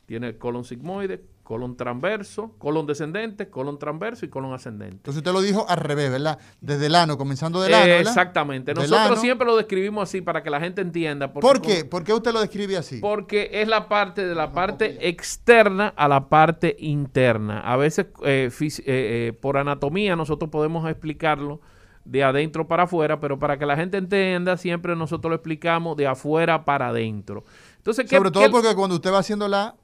[0.06, 4.94] tiene el colon sigmoide, colon transverso, colon descendente, colon transverso y colon ascendente.
[4.98, 6.38] Entonces usted lo dijo al revés, ¿verdad?
[6.60, 7.86] Desde el ano, comenzando del ano.
[7.86, 8.02] ¿verdad?
[8.02, 8.72] Exactamente.
[8.72, 11.32] Nosotros siempre lo describimos así para que la gente entienda.
[11.32, 11.84] ¿Por qué?
[11.84, 13.00] ¿Por qué usted lo describe así?
[13.00, 17.58] Porque es la parte de la parte externa a la parte interna.
[17.58, 21.60] A veces eh, eh, eh, por anatomía nosotros podemos explicarlo
[22.04, 26.06] de adentro para afuera, pero para que la gente entienda, siempre nosotros lo explicamos de
[26.06, 27.42] afuera para adentro.
[27.78, 29.74] Entonces, Sobre todo porque cuando usted va haciendo la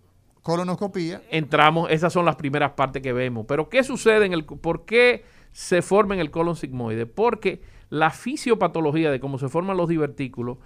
[0.46, 1.22] colonoscopía.
[1.28, 3.46] Entramos, esas son las primeras partes que vemos.
[3.48, 7.04] Pero ¿qué sucede en el, por qué se forma en el colon sigmoide?
[7.04, 10.58] Porque la fisiopatología de cómo se forman los divertículos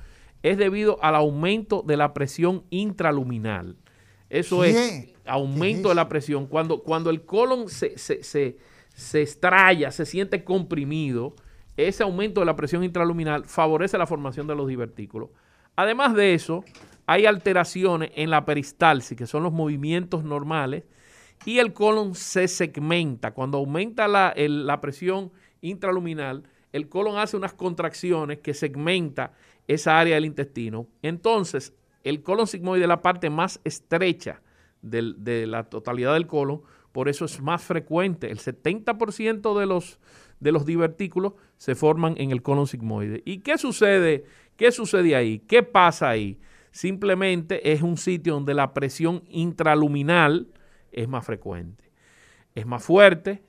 [0.42, 3.78] es debido al aumento de la presión intraluminal.
[4.28, 6.46] Eso es aumento de la presión.
[6.46, 8.58] Cuando, cuando el colon se, se, se,
[8.94, 11.34] se estralla, se siente comprimido,
[11.78, 15.30] ese aumento de la presión intraluminal favorece la formación de los divertículos.
[15.74, 16.64] Además de eso,
[17.10, 20.84] hay alteraciones en la peristalsis, que son los movimientos normales,
[21.44, 23.32] y el colon se segmenta.
[23.32, 29.32] Cuando aumenta la, presión intraluminal, el colon hace unas contracciones que segmenta
[29.66, 30.86] esa área del intestino.
[31.02, 34.40] Entonces, el colon sigmoide es la parte más estrecha
[34.80, 38.30] de la totalidad del colon, por eso es más frecuente.
[38.30, 39.98] El 70% de los,
[40.38, 43.20] de los divertículos se forman en el colon sigmoide.
[43.24, 44.26] ¿Y qué sucede?
[44.56, 45.40] ¿Qué sucede ahí?
[45.40, 46.38] ¿Qué pasa ahí?
[46.70, 50.48] Simplemente es un sitio donde la presión intraluminal
[50.92, 51.90] es más frecuente,
[52.54, 53.42] es más fuerte,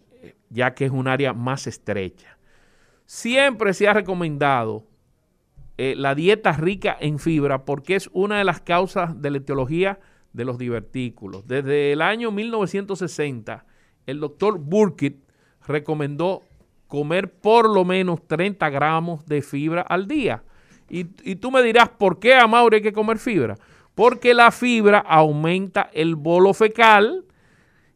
[0.49, 2.38] ya que es un área más estrecha.
[3.05, 4.86] Siempre se ha recomendado
[5.77, 9.99] eh, la dieta rica en fibra porque es una de las causas de la etiología
[10.34, 11.47] de los divertículos.
[11.47, 13.65] Desde el año 1960,
[14.05, 15.23] el doctor Burkitt
[15.67, 16.43] recomendó
[16.88, 20.43] comer por lo menos 30 gramos de fibra al día.
[20.93, 23.58] Y, tú me dirás, ¿por qué a Mauri hay que comer fibra?
[23.95, 27.23] Porque la fibra aumenta el bolo fecal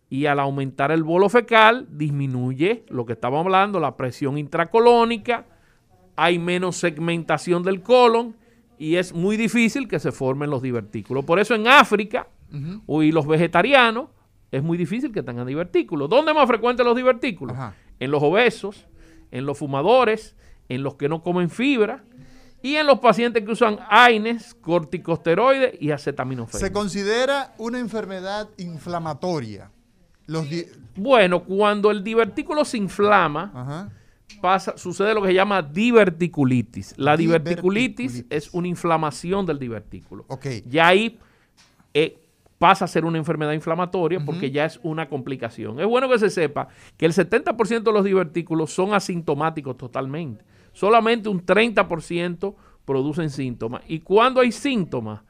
[0.09, 5.45] y al aumentar el bolo fecal disminuye lo que estábamos hablando, la presión intracolónica,
[6.15, 8.37] hay menos segmentación del colon
[8.77, 11.25] y es muy difícil que se formen los divertículos.
[11.25, 12.29] Por eso en África
[12.87, 14.07] y los vegetarianos
[14.51, 16.09] es muy difícil que tengan divertículos.
[16.09, 17.57] ¿Dónde más frecuente los divertículos?
[17.99, 18.87] En los obesos,
[19.31, 20.37] en los fumadores,
[20.69, 22.05] en los que no comen fibra
[22.65, 26.59] y en los pacientes que usan AINES, corticosteroides y acetaminofén.
[26.59, 29.69] ¿Se considera una enfermedad inflamatoria?
[30.95, 33.91] bueno, cuando el divertículo se inflama,
[34.41, 36.95] Pasa, sucede lo que se llama diverticulitis.
[36.97, 40.25] La diverticulitis, es una inflamación del divertículo.
[40.27, 40.63] Okay.
[40.67, 41.19] Ya ahí
[41.93, 42.17] eh,
[42.57, 45.79] pasa a ser una enfermedad inflamatoria porque ya es una complicación.
[45.79, 50.43] Es bueno que se sepa que el 70% de los divertículos son asintomáticos totalmente
[50.75, 52.53] solamente un 30%
[52.85, 53.81] producen síntomas.
[53.87, 55.21] ¿Y cuando hay síntomas?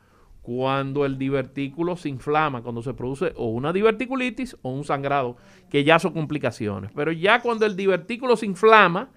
[0.41, 5.37] Cuando el divertículo se inflama, cuando se produce o una diverticulitis o un sangrado,
[5.69, 6.91] que ya son complicaciones.
[6.93, 9.09] Pero ya cuando el divertículo se inflama,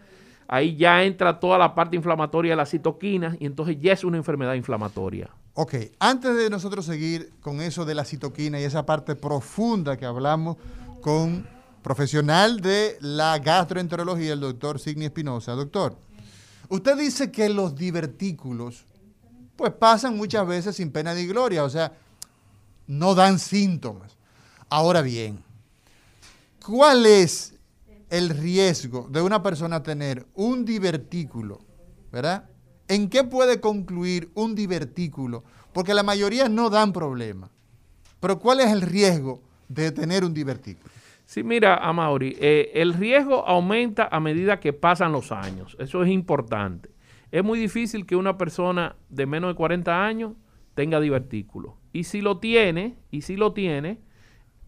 [0.47, 4.17] ahí ya entra toda la parte inflamatoria de las citoquinas y entonces ya es una
[4.17, 5.29] enfermedad inflamatoria.
[5.55, 10.07] Ok, antes de nosotros seguir con eso de la citoquina y esa parte profunda que
[10.07, 10.57] hablamos
[11.03, 11.47] con
[11.83, 15.53] profesional de la gastroenterología, el doctor Signi Espinosa.
[15.53, 15.97] Doctor,
[16.69, 18.85] Usted dice que los divertículos,
[19.57, 21.93] pues pasan muchas veces sin pena ni gloria, o sea,
[22.87, 24.17] no dan síntomas.
[24.69, 25.43] Ahora bien,
[26.65, 27.55] ¿cuál es
[28.11, 31.61] el riesgo de una persona tener un divertículo,
[32.13, 32.49] verdad?
[32.87, 35.45] ¿En qué puede concluir un divertículo?
[35.73, 37.51] Porque la mayoría no dan problema.
[38.21, 40.91] Pero ¿cuál es el riesgo de tener un divertículo?
[41.29, 45.77] Sí, mira, Amaury, eh, el riesgo aumenta a medida que pasan los años.
[45.79, 46.89] Eso es importante.
[47.31, 50.33] Es muy difícil que una persona de menos de 40 años
[50.73, 51.77] tenga divertículo.
[51.93, 53.99] Y si lo tiene, y si lo tiene,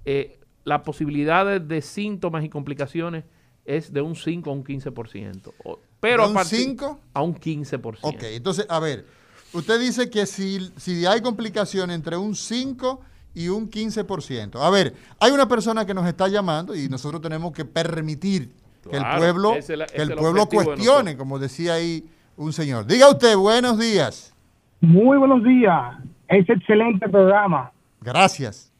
[0.04, 3.24] eh, la posibilidad de, síntomas y complicaciones
[3.64, 5.54] es de un 5 a un 15%.
[5.98, 7.00] Pero ¿De un 5?
[7.14, 8.00] A un 15%.
[8.02, 9.06] Ok, entonces, a ver,
[9.54, 13.00] usted dice que si, si hay complicaciones entre un 5
[13.34, 14.60] y un 15%.
[14.60, 18.52] A ver, hay una persona que nos está llamando y nosotros tenemos que permitir
[18.88, 22.04] que el pueblo, que el pueblo cuestione, como decía ahí
[22.36, 22.86] un señor.
[22.86, 24.34] Diga usted, buenos días.
[24.80, 25.96] Muy buenos días.
[26.28, 27.70] Es excelente programa.
[28.00, 28.72] Gracias.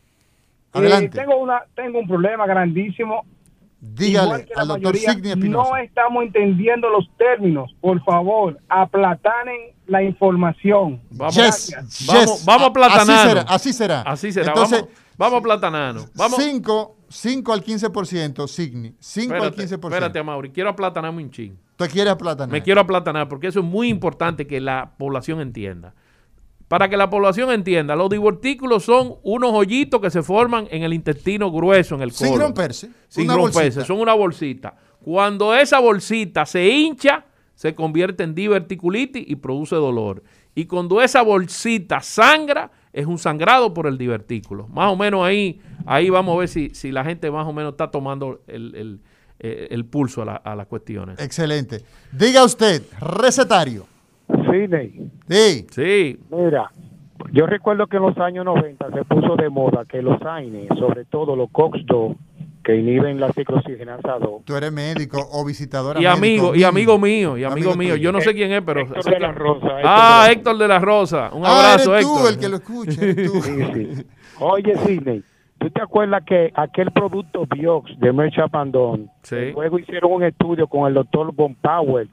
[0.72, 1.18] Eh, Adelante.
[1.18, 3.24] tengo, una, tengo un problema grandísimo.
[3.80, 7.74] Dígale al doctor Signia No estamos entendiendo los términos.
[7.80, 11.00] Por favor, aplatanen la información.
[11.10, 11.72] Vamos,
[12.06, 13.44] vamos, vamos a platanano.
[13.48, 14.02] Así será.
[14.02, 14.48] Así será.
[14.48, 14.84] Entonces,
[15.16, 16.06] vamos, a platanano.
[16.14, 16.40] Vamos.
[16.40, 18.94] 5, 5 al 15%, Signi.
[18.98, 19.72] 5 al 15%.
[19.72, 20.50] Espérate, Mauri.
[20.50, 21.58] Quiero aplatanarme un ching.
[21.76, 22.52] ¿Tú quieres aplatanar?
[22.52, 25.92] Me quiero aplatanar porque eso es muy importante que la población entienda.
[26.70, 30.92] para que la población entienda, los divertículos son unos hoyitos que se forman en el
[30.92, 32.32] intestino grueso, en el colon.
[32.32, 32.90] Sin romperse.
[33.08, 34.76] Sin romperse, son una bolsita.
[35.02, 37.24] Cuando esa bolsita se hincha,
[37.60, 40.22] se convierte en diverticulitis y produce dolor.
[40.54, 44.66] Y cuando esa bolsita sangra, es un sangrado por el divertículo.
[44.68, 47.72] Más o menos ahí, ahí vamos a ver si, si la gente más o menos
[47.72, 48.98] está tomando el,
[49.40, 51.20] eh, pulso a, a las cuestiones.
[51.20, 51.82] Excelente.
[52.12, 53.84] Diga usted, recetario.
[54.26, 54.66] Sí,
[55.28, 55.66] Sí.
[55.70, 56.18] Sí.
[56.30, 56.70] Mira,
[57.30, 61.04] yo recuerdo que en los años 90 se puso de moda que los AINES, sobre
[61.04, 62.16] todo los COX-2,
[62.62, 64.44] que inhiben la ciclooxigenasa 2.
[64.44, 67.96] Tú eres médico o visitador Y amigo, y amigo mío, y amigo, mío.
[67.96, 68.80] Yo no sé quién es, pero...
[68.80, 69.68] Héctor de la Rosa.
[69.82, 71.30] ah, Héctor de la Rosa.
[71.32, 73.40] Un ah, abrazo, eres tú el que lo escucha, tú.
[73.42, 74.06] sí, sí.
[74.40, 75.22] Oye, Sidney,
[75.60, 80.88] ¿Tú te acuerdas que aquel producto Biox de Mercha Pandón, luego hicieron un estudio con
[80.88, 82.08] el doctor Von Powell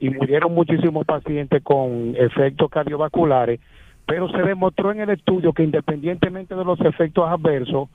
[0.00, 3.60] y murieron muchísimos pacientes con efectos cardiovasculares,
[4.06, 7.90] pero se demostró en el estudio que independientemente de los efectos adversos,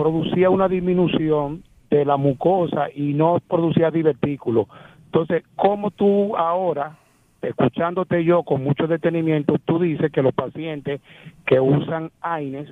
[0.00, 4.66] producía una disminución de la mucosa y no producía divertículos.
[5.06, 6.96] Entonces, ¿cómo tú ahora,
[7.42, 11.02] escuchándote yo con mucho detenimiento, tú dices que los pacientes
[11.44, 12.70] que usan AINES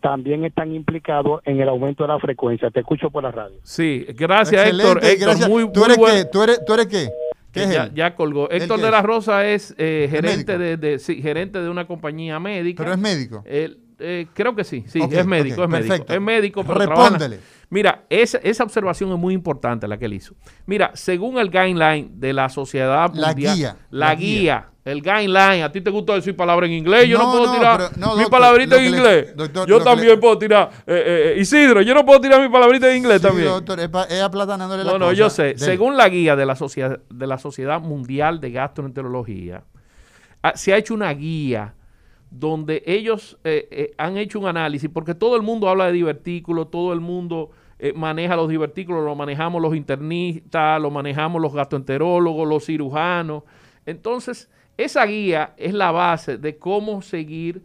[0.00, 2.70] también están implicados en el aumento de la frecuencia.
[2.70, 3.56] Te escucho por la radio.
[3.62, 5.00] Sí, gracias Héctor.
[5.00, 6.24] ¿Tú, eres qué?
[6.32, 7.08] ¿Tú, eres, ¿Tú eres qué?
[7.94, 8.50] ya, colgó.
[8.50, 12.82] Héctor de la Rosa es eh, gerente de, gerente de una compañía médica.
[12.82, 13.44] ¿Pero es médico?
[14.06, 16.04] Eh, creo que sí, sí, es médico, es médico.
[16.06, 17.40] Es médico, pero Respóndele.
[17.70, 20.34] Mira, esa, esa observación es muy importante la que él hizo.
[20.66, 25.72] Mira, según el guideline de la sociedad mundial, la guía, la, guía, el guideline, a
[25.72, 29.34] ti te gusta decir palabras en inglés, yo no, puedo tirar mi palabrita en inglés.
[29.66, 33.22] yo también puedo tirar, eh, eh, Isidro, yo no puedo tirar mi palabrita en inglés
[33.22, 33.48] también.
[33.48, 35.56] doctor, es, aplatanándole la No, no, yo sé.
[35.56, 39.64] Según la guía de la, sociedad, de la Sociedad Mundial de Gastroenterología,
[40.42, 41.74] ah, se ha hecho una guía
[42.38, 46.68] donde ellos eh, eh, han hecho un análisis, porque todo el mundo habla de divertículos,
[46.68, 52.48] todo el mundo eh, maneja los divertículos, lo manejamos los internistas, lo manejamos los gastroenterólogos,
[52.48, 53.44] los cirujanos.
[53.86, 57.62] Entonces, esa guía es la base de cómo seguir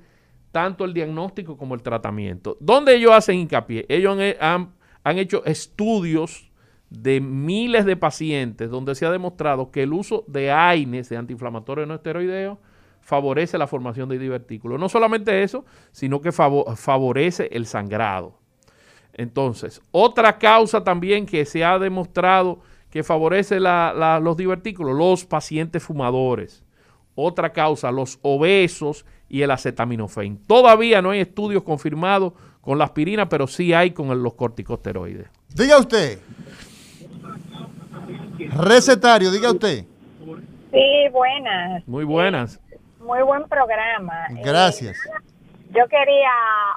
[0.51, 2.55] tanto el diagnóstico como el tratamiento.
[2.59, 3.87] ¿Dónde ellos hacen hincapié?
[3.89, 6.51] Ellos han, han hecho estudios
[6.91, 11.87] de miles de pacientes donde se ha demostrado que el uso de AINES, de antiinflamatorios
[11.87, 12.59] no esteroideos,
[13.09, 14.79] favorece la formación de divertículos.
[14.79, 18.35] No solamente eso, sino que favorece el sangrado.
[19.13, 22.59] Entonces, otra causa también que se ha demostrado
[22.91, 26.63] que favorece los divertículos, los pacientes fumadores.
[27.15, 30.37] Otra causa, los obesos y el acetaminofén.
[30.45, 35.27] Todavía no hay estudios confirmados con la aspirina, pero sí hay con los corticosteroides.
[35.55, 36.19] Diga usted.
[38.55, 39.83] Recetario, diga usted.
[40.71, 41.87] Sí, buenas.
[41.87, 42.59] Muy buenas
[42.99, 44.27] muy buen programa.
[44.43, 44.97] Gracias.
[44.97, 45.09] Eh,
[45.71, 46.31] yo quería,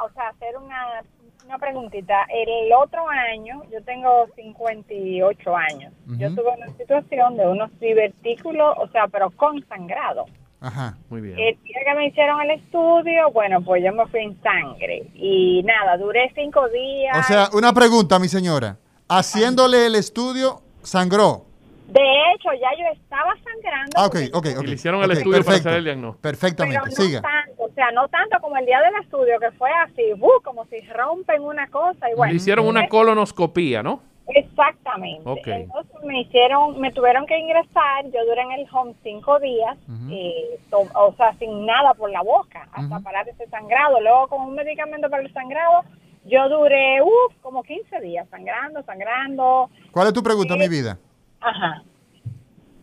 [0.04, 1.02] o sea, hacer una,
[1.46, 2.24] una preguntita.
[2.28, 5.92] El otro año, yo tengo 58 años.
[6.18, 10.26] Yo tuve una situación de unos divertículos, o sea, pero con sangrado.
[10.60, 11.36] Ajá, muy bien.
[11.38, 15.10] El día que me hicieron el estudio, bueno, pues yo me fui en sangre.
[15.14, 17.18] Y nada, duré cinco días.
[17.18, 18.78] O sea, una pregunta, mi señora.
[19.08, 21.46] Haciéndole el estudio, sangró.
[21.88, 23.90] De hecho, ya yo estaba sangrando.
[23.96, 24.64] Ah, ok, ok, ok.
[24.64, 26.22] le hicieron el estudio para hacer el diagnóstico.
[26.22, 27.20] Perfectamente, Pero no siga.
[27.20, 30.64] Tanto, o sea, no tanto como el día del estudio, que fue así, uh, como
[30.66, 32.32] si rompen una cosa y bueno.
[32.32, 34.00] Le hicieron una colonoscopía, ¿no?
[34.28, 35.28] Exactamente.
[35.44, 39.76] Entonces me hicieron, me tuvieron que ingresar, yo duré en el home cinco días,
[40.10, 44.00] eh, o sea, sin nada por la boca, hasta parar ese sangrado.
[44.00, 45.82] Luego con un medicamento para el sangrado,
[46.24, 49.70] yo duré, uff, como 15 días, sangrando, sangrando.
[49.90, 50.98] ¿Cuál es tu pregunta, mi vida?
[51.42, 51.82] Ajá.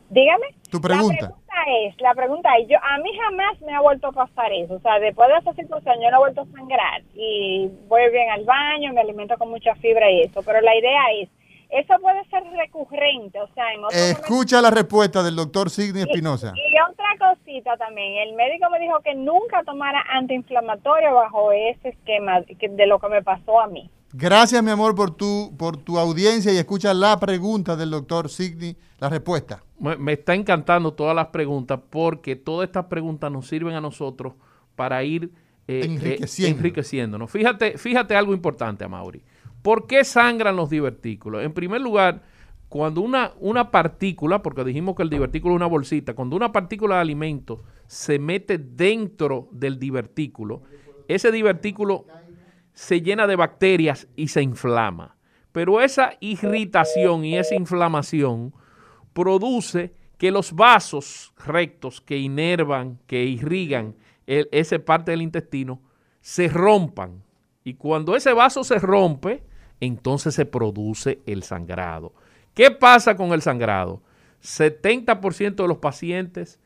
[0.09, 0.47] Dígame.
[0.71, 1.13] Tu pregunta.
[1.13, 1.53] La pregunta
[1.85, 4.75] es, la pregunta es, yo, a mí jamás me ha vuelto a pasar eso.
[4.75, 8.29] O sea, después de esa situación yo no he vuelto a sangrar y voy bien
[8.29, 10.41] al baño, me alimento con mucha fibra y eso.
[10.43, 11.29] Pero la idea es,
[11.69, 16.53] eso puede ser recurrente, o sea, en Escucha la respuesta del doctor Sidney Espinosa.
[16.55, 22.41] Y, otra cosita también, el médico me dijo que nunca tomara antiinflamatorio bajo ese esquema
[22.41, 23.87] de lo que me pasó a mí.
[24.11, 28.75] Gracias, mi amor, por tu, por tu audiencia y escucha la pregunta del doctor Signy,
[28.97, 29.63] la respuesta.
[29.79, 34.33] Me, está encantando todas las preguntas porque todas estas preguntas nos sirven a nosotros
[34.75, 35.31] para ir
[35.67, 37.29] eh, eh, enriqueciéndonos.
[37.29, 39.21] Fíjate, fíjate algo importante, Mauri.
[39.61, 41.43] ¿Por qué sangran los divertículos?
[41.43, 42.23] En primer lugar,
[42.67, 46.95] cuando una, una partícula, porque dijimos que el divertículo es una bolsita, cuando una partícula
[46.95, 50.63] de alimento se mete dentro del divertículo,
[51.07, 52.05] ese divertículo
[52.79, 55.17] se llena de bacterias y se inflama.
[55.51, 58.53] Pero esa irritación y esa inflamación
[59.11, 65.81] produce que los vasos rectos que inervan, que irrigan esa parte del intestino,
[66.21, 67.21] se rompan.
[67.65, 69.43] Y cuando ese vaso se rompe,
[69.81, 72.13] entonces se produce el sangrado.
[72.53, 74.01] ¿Qué pasa con el sangrado?
[74.41, 76.61] 70% de los pacientes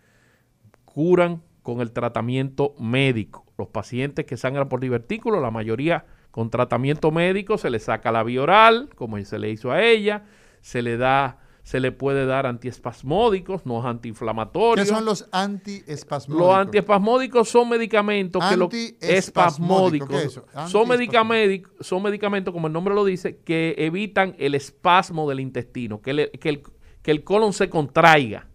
[0.86, 3.43] curan con el tratamiento médico.
[3.58, 8.24] Los pacientes que sangran por divertículo, la mayoría con tratamiento médico, se le saca la
[8.24, 10.24] vía oral, como se le hizo a ella,
[10.62, 14.86] se le da se le puede dar antiespasmódicos, no antiinflamatorios.
[14.86, 16.48] ¿Qué son los antiespasmódicos?
[16.48, 23.06] Los antiespasmódicos son medicamentos que lo espasmódicos son medicamentos, son medicamentos como el nombre lo
[23.06, 26.64] dice que evitan el espasmo del intestino, que, que, el,
[27.02, 28.48] que el colon se contraiga.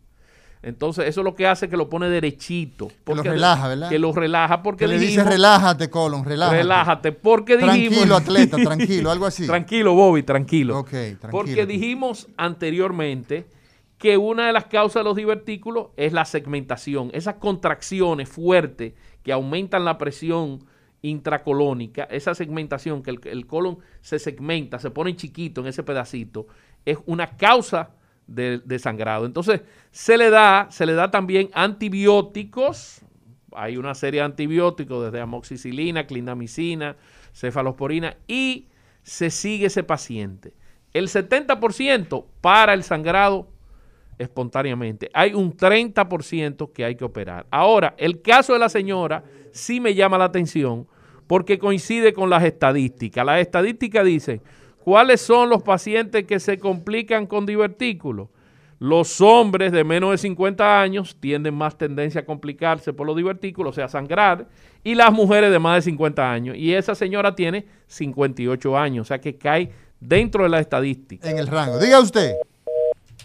[0.63, 2.89] Entonces, eso es lo que hace que lo pone derechito.
[3.05, 3.89] Que lo relaja, ¿verdad?
[3.89, 6.57] Que lo relaja porque que le dice relájate, colon, relájate.
[6.57, 7.99] Relájate, porque dijimos...
[7.99, 9.47] Tranquilo, atleta, tranquilo, algo así.
[9.47, 10.79] Tranquilo, Bobby, tranquilo.
[10.79, 11.31] Ok, tranquilo.
[11.31, 13.47] Porque dijimos anteriormente
[13.99, 17.11] que una de las causas de los divertículos es la segmentación.
[17.13, 20.65] Esas contracciones fuertes que aumentan la presión
[21.03, 26.49] intracolónica, esa segmentación, que el, el colon se segmenta, se pone chiquito en ese pedacito,
[26.85, 27.91] es una causa
[28.29, 29.27] de, sangrado.
[29.27, 33.01] Entonces, se le da, se le da también antibióticos.
[33.53, 36.97] Hay una serie de antibióticos desde amoxicilina, clindamicina,
[37.33, 38.69] cefalosporina y
[39.03, 40.55] se sigue ese paciente.
[40.93, 43.49] El 70% para el sangrado
[44.19, 45.11] espontáneamente.
[45.15, 47.47] Hay un 30% que hay que operar.
[47.51, 50.87] Ahora, el caso de la señora sí me llama la atención
[51.27, 53.25] porque coincide con las estadísticas.
[53.25, 54.43] Las estadísticas dicen
[54.85, 58.29] ¿Cuáles son los pacientes que se complican con divertículos?
[58.81, 63.73] Los hombres de menos de 50 años tienen más tendencia a complicarse por los divertículos,
[63.73, 64.47] o sea, sangrar,
[64.85, 66.57] y las mujeres de más de 50 años.
[66.57, 71.29] Y esa señora tiene 58 años, o sea que cae dentro de la estadística.
[71.29, 71.79] En el rango.
[71.79, 72.37] Diga usted.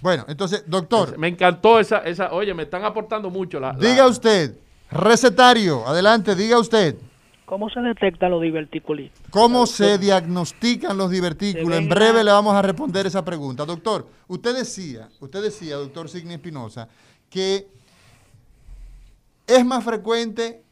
[0.02, 1.18] Bueno, entonces, doctor.
[1.18, 3.74] Me encantó esa, esa oye, me están aportando mucho la...
[3.74, 4.56] Diga usted,
[4.92, 6.96] recetario, adelante, diga usted.
[7.46, 9.12] ¿Cómo se detectan los divertículos?
[9.30, 11.78] ¿Cómo se diagnostican los divertículos?
[11.78, 13.66] En breve le vamos a responder esa pregunta.
[13.66, 16.88] Doctor, usted decía, usted decía, doctor Signi Espinosa,
[17.30, 17.68] que
[19.46, 20.64] es más frecuente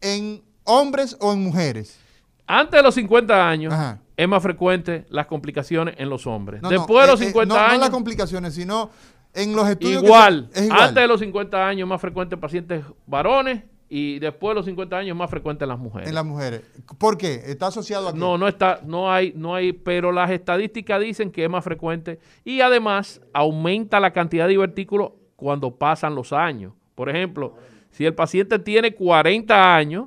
[0.00, 1.98] en hombres o en mujeres.
[2.46, 3.74] Antes de los 50 años
[4.16, 6.60] es más frecuente las complicaciones en los hombres.
[6.68, 7.74] Después de los 50 eh, eh, años...
[7.74, 8.90] No las complicaciones, sino
[9.32, 10.02] en los estudios...
[10.02, 10.50] igual.
[10.70, 13.62] Antes de los 50 años es más frecuente en pacientes varones
[13.92, 16.08] y después de los 50 años más frecuente en las mujeres.
[16.08, 16.62] En las mujeres.
[16.96, 17.34] ¿Por qué?
[17.46, 18.18] ¿Está asociado a qué?
[18.18, 22.20] No, no está, no hay, no hay, pero las estadísticas dicen que es más frecuente
[22.44, 26.72] y además aumenta la cantidad de divertículos cuando pasan los años.
[26.94, 27.56] Por ejemplo,
[27.90, 30.06] si el paciente tiene 40 años,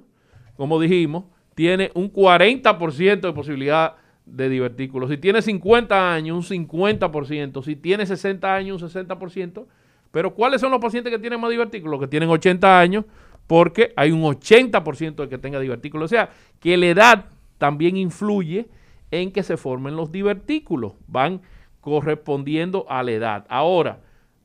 [0.55, 5.09] como dijimos, tiene un 40% de posibilidad de divertículos.
[5.09, 7.63] Si tiene 50 años, un 50%.
[7.63, 9.65] Si tiene 60 años, un 60%.
[10.11, 11.91] Pero ¿cuáles son los pacientes que tienen más divertículos?
[11.91, 13.05] Los que tienen 80 años,
[13.53, 16.05] porque hay un 80% de que tenga divertículos.
[16.05, 17.25] O sea, que la edad
[17.59, 18.67] también influye
[19.11, 20.93] en que se formen los divertículos.
[21.05, 21.39] Van
[21.79, 23.45] correspondiendo a la edad.
[23.49, 23.99] Ahora,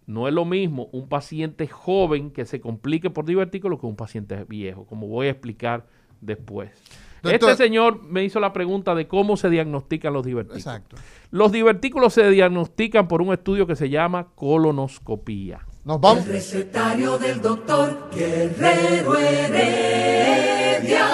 [0.04, 4.44] no es lo mismo un paciente joven que se complique por divertículos que un paciente
[4.46, 5.86] viejo, como voy a explicar
[6.20, 6.70] después.
[7.22, 10.66] este señor me hizo la pregunta de cómo se diagnostican los divertículos.
[10.66, 10.96] Exacto.
[11.30, 15.67] Los divertículos se diagnostican por un estudio que se llama colonoscopía.
[15.88, 16.26] Nos vamos.
[16.26, 21.08] El recetario del doctor Guerrero Heredia.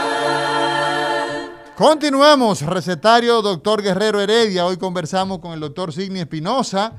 [1.77, 4.67] Continuamos, recetario doctor Guerrero Heredia.
[4.67, 6.93] Hoy conversamos con el doctor Signi Espinosa,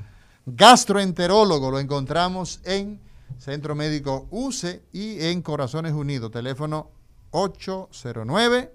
[0.46, 1.70] gastroenterólogo.
[1.70, 2.98] Lo encontramos en
[3.36, 6.30] Centro Médico UCE y en Corazones Unidos.
[6.30, 6.90] Teléfono
[7.32, 8.74] 809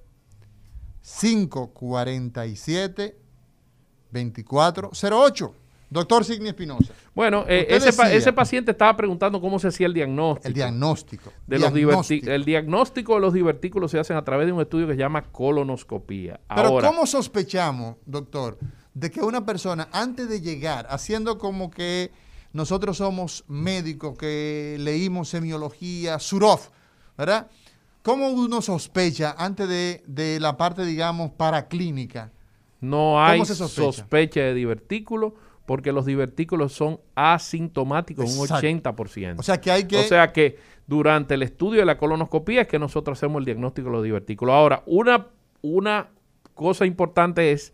[1.02, 3.18] 547
[4.12, 5.56] 2408.
[5.92, 6.94] Doctor Signi Espinosa.
[7.14, 10.48] Bueno, eh, ese, paciente estaba preguntando cómo se hacía el diagnóstico.
[10.48, 11.34] El diagnóstico.
[11.46, 14.94] De Los el diagnóstico de los divertículos se hace a través de un estudio que
[14.94, 16.40] se llama colonoscopía.
[16.56, 18.58] Pero ¿cómo sospechamos, doctor,
[18.94, 22.12] de que una persona antes de llegar, haciendo como que
[22.54, 26.62] nosotros somos médicos que leímos semiología, Surov,
[27.18, 27.52] ¿verdad?
[28.02, 32.32] ¿Cómo uno sospecha antes de, de la parte, digamos, paraclínica?
[32.80, 35.36] No hay sospecha de divertículo
[35.66, 39.40] porque los divertículos son asintomáticos un 80%.
[39.40, 39.98] O sea que hay que...
[39.98, 40.58] O sea que
[40.88, 44.54] durante el estudio de la colonoscopía es que nosotros hacemos el diagnóstico de los divertículos.
[44.54, 45.28] Ahora, una,
[45.62, 46.10] una
[46.54, 47.74] cosa importante es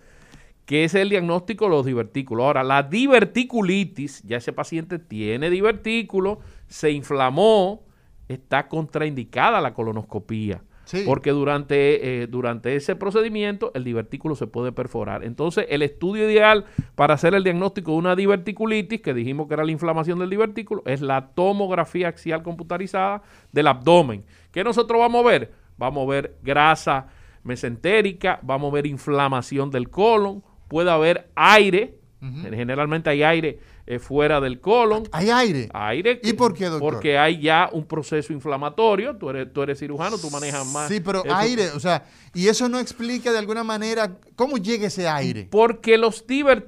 [0.67, 2.43] que es el diagnóstico de los divertículos.
[2.45, 7.85] Ahora, la diverticulitis, ya ese paciente tiene divertículo, se inflamó,
[8.27, 10.61] está contraindicada la colonoscopía.
[11.05, 15.23] Porque durante, eh, durante ese procedimiento el divertículo se puede perforar.
[15.23, 16.65] Entonces, el estudio ideal
[16.95, 20.83] para hacer el diagnóstico de una diverticulitis, que dijimos que era la inflamación del divertículo,
[20.85, 23.21] es la tomografía axial computarizada
[23.51, 24.23] del abdomen.
[24.51, 25.51] ¿Qué nosotros vamos a ver?
[25.77, 27.07] Vamos a ver grasa
[27.43, 34.41] mesentérica, vamos a ver inflamación del colon, puede haber aire, generalmente hay aire eh, fuera
[34.41, 35.03] del colon.
[35.11, 35.69] ¿Hay aire?
[35.73, 36.19] Aire.
[36.23, 36.93] ¿Y por qué, doctor?
[36.93, 40.89] Porque hay ya un proceso inflamatorio, tú eres, tú eres cirujano, tú manejas más.
[40.89, 45.07] Sí, pero aire, o sea, y eso no explica de alguna manera cómo llega ese
[45.07, 45.47] aire.
[45.49, 46.25] Porque los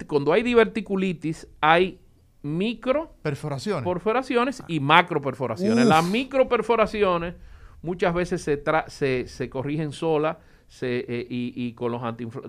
[0.07, 1.99] cuando hay diverticulitis hay
[2.41, 5.85] micro perforaciones, perforaciones y macro perforaciones.
[5.85, 7.35] Las micro perforaciones
[7.81, 10.37] muchas veces se, se, se corrigen solas
[10.81, 12.01] eh, y, con, los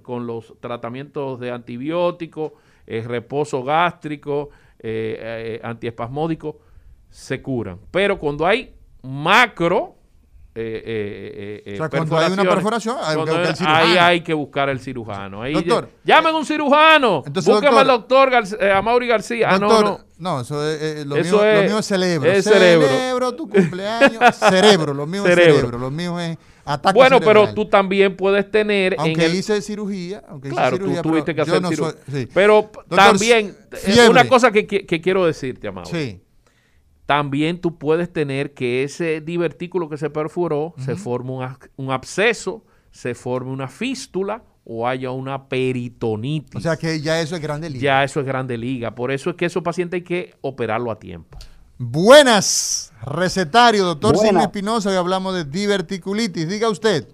[0.02, 2.52] con los tratamientos de antibióticos,
[2.86, 6.58] eh, reposo gástrico, eh, antiespasmódico,
[7.08, 7.78] se curan.
[7.90, 9.96] Pero cuando hay macro
[10.52, 13.82] o sea, cuando hay una perforación, hay que buscar el cirujano.
[13.82, 15.42] Ahí hay que buscar el cirujano.
[15.48, 17.22] doctor, llamen a un cirujano.
[17.24, 19.48] Entonces, al doctor a Mauri García.
[19.50, 20.00] ah, no, no.
[20.18, 22.30] No, eso es, lo, mío, es, lo mío es cerebro.
[22.30, 22.86] Es cerebro.
[22.86, 24.36] cerebro, tu cumpleaños.
[24.36, 25.78] cerebro, lo mío es cerebro.
[25.78, 26.36] Lo mío es
[26.94, 28.96] bueno, pero tú también puedes tener.
[28.98, 30.22] Aunque hice cirugía.
[30.28, 32.28] Aunque claro, tú tuviste que hacer cirugía.
[32.34, 33.56] Pero también,
[33.86, 35.86] eh, una cosa que, quiero decirte, Amado.
[35.86, 36.20] Sí.
[37.06, 42.64] También tú puedes tener que ese divertículo que se perforó se forme un, un absceso,
[42.92, 46.54] se forme una fístula o haya una peritonitis.
[46.54, 47.82] O sea que ya eso es grande liga.
[47.82, 48.94] Ya eso es grande liga.
[48.94, 51.36] Por eso es que esos pacientes hay que operarlo a tiempo.
[51.82, 56.46] Buenas, recetario, doctor Silvio Espinosa, hoy hablamos de diverticulitis.
[56.46, 57.08] Diga usted.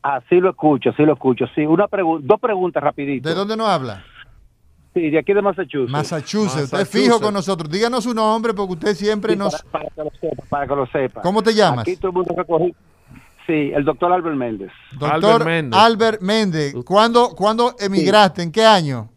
[0.00, 1.44] Así lo escucho, sí lo escucho.
[1.54, 1.84] Sí, una
[2.22, 3.28] dos preguntas rapidito.
[3.28, 4.02] ¿De dónde nos habla?
[4.94, 5.92] Sí, de aquí de Massachusetts.
[5.92, 7.70] Massachusetts, usted fijo con nosotros.
[7.70, 9.62] Díganos su nombre porque usted siempre nos...
[9.64, 11.20] Para, que lo sepa, para que lo sepa.
[11.20, 11.80] ¿Cómo te llamas?
[11.80, 12.74] Aquí todo el mundo recogió.
[13.46, 14.72] Sí, el doctor Albert Méndez.
[14.92, 16.74] Doctor Albert Méndez.
[16.82, 18.42] ¿Cuándo, ¿Cuándo emigraste?
[18.42, 19.10] ¿En qué año?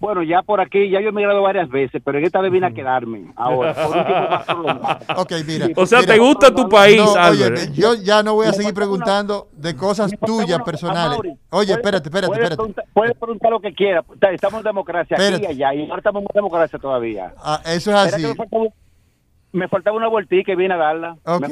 [0.00, 2.66] Bueno, ya por aquí, ya yo he emigrado varias veces, pero en esta vez vine
[2.66, 3.72] a quedarme ahora.
[5.16, 5.68] ok, mira.
[5.76, 7.72] O sea, ¿te gusta tu país, Albert?
[7.74, 11.18] yo ya no voy a seguir preguntando de cosas tuyas personales.
[11.50, 12.82] Oye, espérate, espérate, espérate.
[12.94, 14.02] Puedes preguntar lo que quiera.
[14.32, 17.34] Estamos en democracia aquí y allá, y ahora estamos en democracia todavía.
[17.36, 18.24] Ah, eso es así
[19.52, 21.16] me faltaba una vueltita y vine a darla.
[21.24, 21.44] Ok,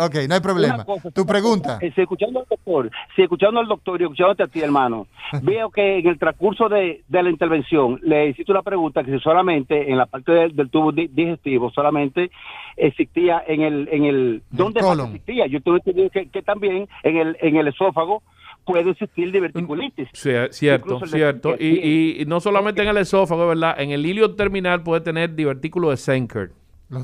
[0.00, 0.84] ok, no hay problema.
[1.14, 1.78] tu pregunta.
[1.78, 5.06] Si escuchando al doctor, si escuchando al doctor y escuchándote a ti, hermano,
[5.42, 9.90] veo que en el transcurso de, la intervención le hiciste una pregunta que si solamente
[9.90, 12.30] en la parte del tubo digestivo solamente
[12.76, 15.46] existía en el, en el, ¿dónde existía?
[15.46, 18.22] Yo tuve que, que también en el, en el esófago
[18.64, 20.08] puede existir diverticulitis.
[20.12, 21.54] Sí, cierto, cierto.
[21.58, 23.80] Y, y, no solamente en el esófago, ¿verdad?
[23.80, 26.52] En el hilio terminal puede tener divertículo de Senkert.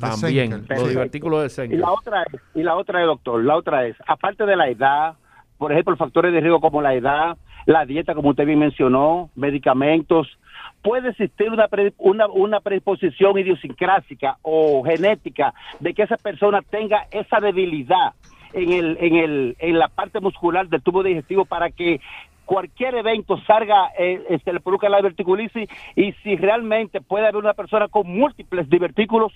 [0.00, 1.66] También, los divertículos de.
[1.66, 4.68] Y la otra es, y la otra es, doctor, la otra es, aparte de la
[4.68, 5.14] edad,
[5.58, 10.38] por ejemplo, factores de riesgo como la edad, la dieta, como usted bien mencionó, medicamentos,
[10.82, 11.68] puede existir una,
[11.98, 18.12] una, una predisposición idiosincrásica o genética de que esa persona tenga esa debilidad
[18.52, 22.00] en, el, en, el, en la parte muscular del tubo digestivo para que
[22.44, 27.54] cualquier evento salga, eh, se le produzca la diverticulitis y si realmente puede haber una
[27.54, 29.32] persona con múltiples divertículos.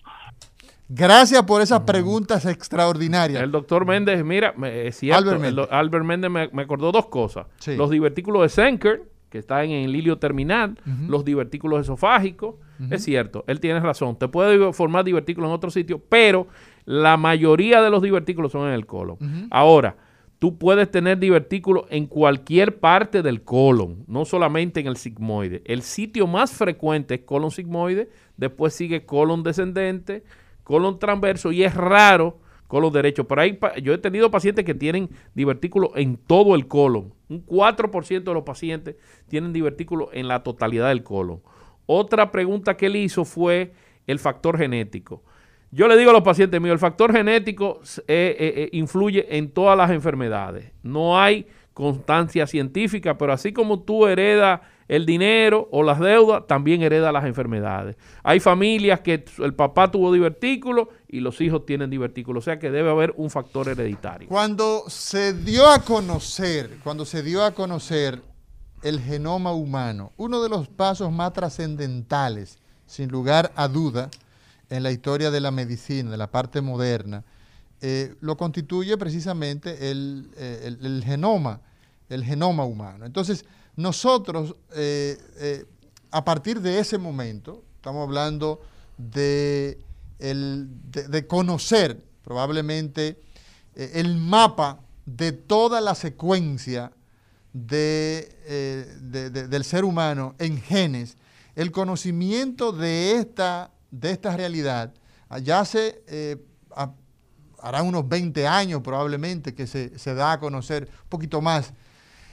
[0.89, 3.43] Gracias por esas preguntas extraordinarias.
[3.43, 7.47] El doctor Méndez, mira, es Albert Méndez, Albert Méndez me, acordó dos cosas.
[7.67, 12.55] Los divertículos de Senker, que están en el hilio terminal, los divertículos esofágicos,
[12.91, 14.17] es cierto, él tiene razón.
[14.17, 16.47] Te puede formar divertículos en otro sitio, pero
[16.87, 19.19] la mayoría de los divertículos son en el colon.
[19.51, 19.97] Ahora,
[20.39, 25.63] tú puedes tener divertículos en cualquier parte del colon, no solamente en el sigmoide.
[25.65, 30.23] El sitio más frecuente es colon sigmoide, después sigue colon descendente,
[30.65, 33.27] colon transverso y es raro colon derecho.
[33.27, 37.13] Pero hay, yo he tenido pacientes que tienen divertículos en todo el colon.
[37.29, 41.43] Un 4% de los pacientes tienen divertículos en la totalidad del colon.
[41.87, 43.73] Otra pregunta que él hizo fue
[44.07, 45.25] el factor genético.
[45.71, 49.51] Yo le digo a los pacientes míos, el factor genético eh, eh, eh, influye en
[49.51, 50.73] todas las enfermedades.
[50.83, 56.83] No hay constancia científica, pero así como tú heredas el dinero o las deudas, también
[56.83, 57.97] hereda las enfermedades.
[58.23, 62.71] Hay familias que el papá tuvo divertículo y los hijos tienen divertículo, o sea que
[62.71, 64.29] debe haber un factor hereditario.
[64.29, 68.23] Cuando se dio a conocer, cuando se dio a conocer
[68.83, 74.09] el genoma humano, uno de los pasos más trascendentales, sin lugar a duda,
[74.71, 77.25] en la historia de la medicina, de la parte moderna,
[77.81, 79.91] eh, lo constituye precisamente eh,
[80.81, 81.61] el, genoma,
[82.09, 83.07] el genoma humano.
[83.07, 83.45] Entonces,
[83.77, 85.65] nosotros, eh,
[86.11, 88.61] a partir de ese momento, estamos hablando
[88.97, 89.79] de,
[91.29, 93.23] conocer probablemente
[93.77, 96.91] el mapa de toda la secuencia
[97.53, 98.35] de,
[99.31, 101.17] del ser humano en genes,
[101.55, 104.93] el conocimiento de esta, de esta realidad,
[105.43, 106.37] ya hace, eh,
[107.61, 111.73] hará unos 20 años probablemente que se, da a conocer, un poquito más,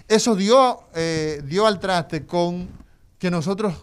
[0.08, 2.70] eso dio, eh, dio al traste con
[3.18, 3.74] que nosotros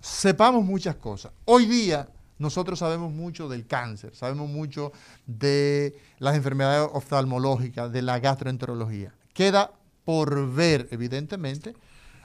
[0.00, 1.32] sepamos muchas cosas.
[1.46, 2.08] Hoy día
[2.38, 4.92] nosotros sabemos mucho del cáncer, sabemos mucho
[5.26, 9.14] de las enfermedades oftalmológicas, de la gastroenterología.
[9.32, 9.72] Queda
[10.04, 11.74] por ver, evidentemente,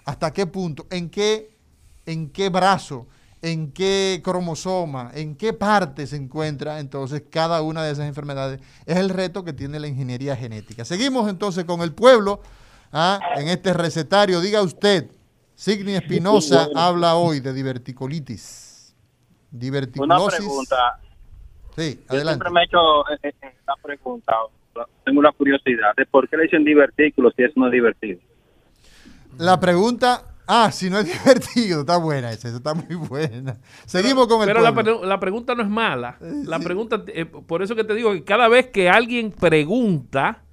[0.03, 1.55] hasta qué punto, en qué,
[2.05, 3.07] en qué brazo,
[3.41, 8.59] en qué cromosoma, en qué parte se encuentra entonces cada una de esas enfermedades.
[8.85, 10.85] Es el reto que tiene la ingeniería genética.
[10.85, 12.41] Seguimos entonces con el pueblo
[12.91, 13.19] ¿ah?
[13.37, 14.41] en este recetario.
[14.41, 15.09] Diga usted,
[15.55, 18.95] Signi Espinosa habla hoy de diverticolitis.
[19.51, 20.21] Diverticulosis.
[20.21, 20.99] Una pregunta.
[21.75, 22.31] Sí, adelante.
[22.31, 24.33] siempre me he hecho eh, eh, esta pregunta
[25.03, 28.19] tengo una curiosidad de por qué le dicen divertículo si es no divertido.
[29.37, 33.57] La pregunta, ah, si no es divertido, está buena esa, está muy buena.
[33.85, 36.17] Seguimos con el Pero la, pregunta no es mala.
[36.19, 40.43] Eh, la pregunta, eh, por eso que te digo que cada vez que alguien pregunta,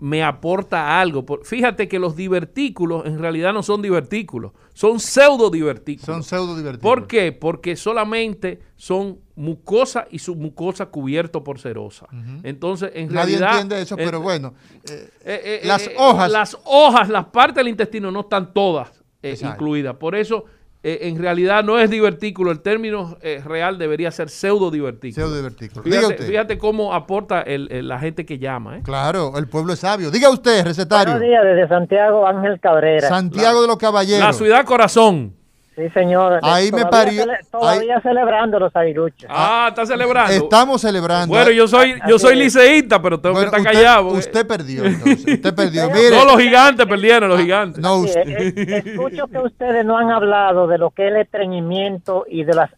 [0.00, 1.24] me aporta algo.
[1.44, 6.06] Fíjate que los divertículos en realidad no son divertículos, son pseudo divertículos.
[6.06, 6.80] Son pseudo divertículos.
[6.82, 7.32] ¿Por qué?
[7.32, 12.06] Porque solamente son mucosa y submucosa cubierto por serosa.
[12.42, 13.40] Entonces, en realidad...
[13.40, 14.54] Nadie entiende eso, pero bueno.
[14.88, 16.30] Eh, eh, las hojas...
[16.30, 19.96] Las hojas, las partes del intestino no están todas eh, incluidas.
[19.96, 20.44] Por eso
[20.82, 25.26] eh, en realidad no es divertículo, el término eh, real debería ser pseudo divertículo.
[25.26, 25.82] Pseudo divertículo.
[25.82, 28.78] Fíjate, fíjate cómo aporta la gente que llama.
[28.78, 28.82] ¿eh?
[28.82, 30.10] Claro, el pueblo es sabio.
[30.10, 31.12] Diga usted, recetario.
[31.12, 33.08] Buenos días, desde Santiago Ángel Cabrera.
[33.08, 34.26] Santiago de los Caballeros.
[34.26, 35.34] La ciudad corazón.
[35.76, 36.40] Sí, señor.
[36.42, 37.24] Ahí me parió.
[37.50, 39.28] todavía celebrando los aguiluchos.
[39.28, 40.32] Ah, está celebrando.
[40.32, 41.34] Estamos celebrando.
[41.34, 44.08] Bueno, yo soy, yo soy liceísta, pero tengo que estar callado.
[44.08, 45.34] Usted perdió, entonces.
[45.34, 45.88] Usted perdió.
[46.10, 47.82] No, los gigantes perdieron, los gigantes.
[47.82, 48.26] No, usted.
[48.26, 52.70] escucho que ustedes no han hablado de lo que es el estreñimiento y de las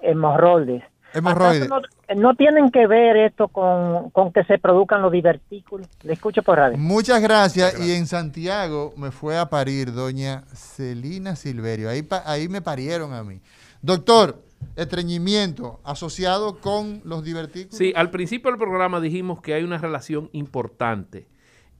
[0.00, 0.82] hemorroides.
[1.14, 1.70] Hemorroides.
[2.16, 5.88] No, tienen que ver esto con, que se produzcan los divertículos.
[6.02, 6.76] Le escucho por radio.
[6.76, 7.78] Muchas gracias.
[7.80, 11.88] Y en Santiago me fue a parir doña Celina Silverio.
[11.88, 13.40] Ahí, ahí me parieron a mí.
[13.80, 14.42] Doctor,
[14.76, 17.78] estreñimiento asociado con los divertículos.
[17.78, 21.28] Sí, al principio del programa dijimos que hay una relación importante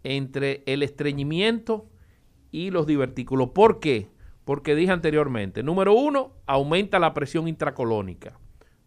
[0.04, 1.86] entre el estreñimiento
[2.52, 3.50] y los divertículos.
[3.50, 4.08] ¿Por qué?
[4.44, 8.38] Porque dije anteriormente, número uno, aumenta la presión intracolónica.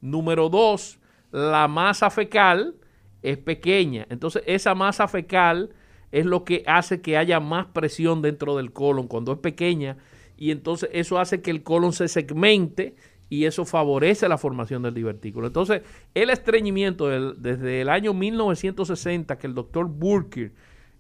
[0.02, 1.00] Número dos,
[1.32, 2.76] la masa fecal
[3.22, 4.06] es pequeña.
[4.10, 5.72] Entonces, esa masa fecal
[6.12, 9.98] es lo que hace que haya más presión dentro del colon cuando es pequeña.
[10.38, 12.96] Y entonces eso hace que el colon se segmente
[13.30, 15.48] y eso favorece la formación del divertículo.
[15.48, 15.82] Entonces,
[16.14, 20.52] el estreñimiento desde el año 1960 que el doctor Burke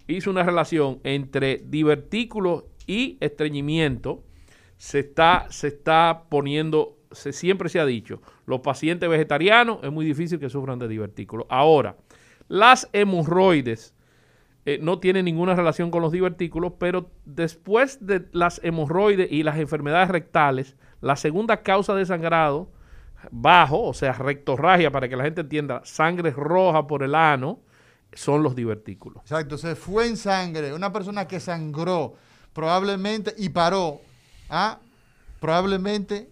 [0.08, 4.24] hizo una relación entre divertículo y estreñimiento,
[4.78, 10.06] se está, se está poniendo se, siempre se ha dicho, los pacientes vegetarianos es muy
[10.06, 11.46] difícil que sufran de divertículos.
[11.50, 11.96] Ahora,
[12.48, 13.94] las hemorroides
[14.66, 19.58] eh, no tienen ninguna relación con los divertículos, pero después de las hemorroides y las
[19.58, 22.70] enfermedades rectales, la segunda causa de sangrado
[23.32, 27.60] bajo, o sea, rectorragia, para que la gente entienda, sangre roja por el ano,
[28.14, 29.22] son los divertículos.
[29.24, 30.74] Exacto, se fue en sangre.
[30.74, 32.16] Una persona que sangró
[32.54, 34.02] probablemente y paró,
[34.50, 34.80] ¿ah?
[35.40, 36.30] probablemente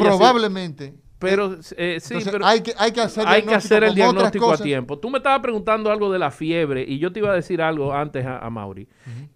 [0.00, 0.94] Probablemente.
[1.22, 4.58] Pero eh, sí, pero hay que, hay que hacer, hay que hacer el diagnóstico a
[4.58, 4.98] tiempo.
[4.98, 7.94] Tú me estabas preguntando algo de la fiebre y yo te iba a decir algo
[7.94, 8.88] antes a, Mauri.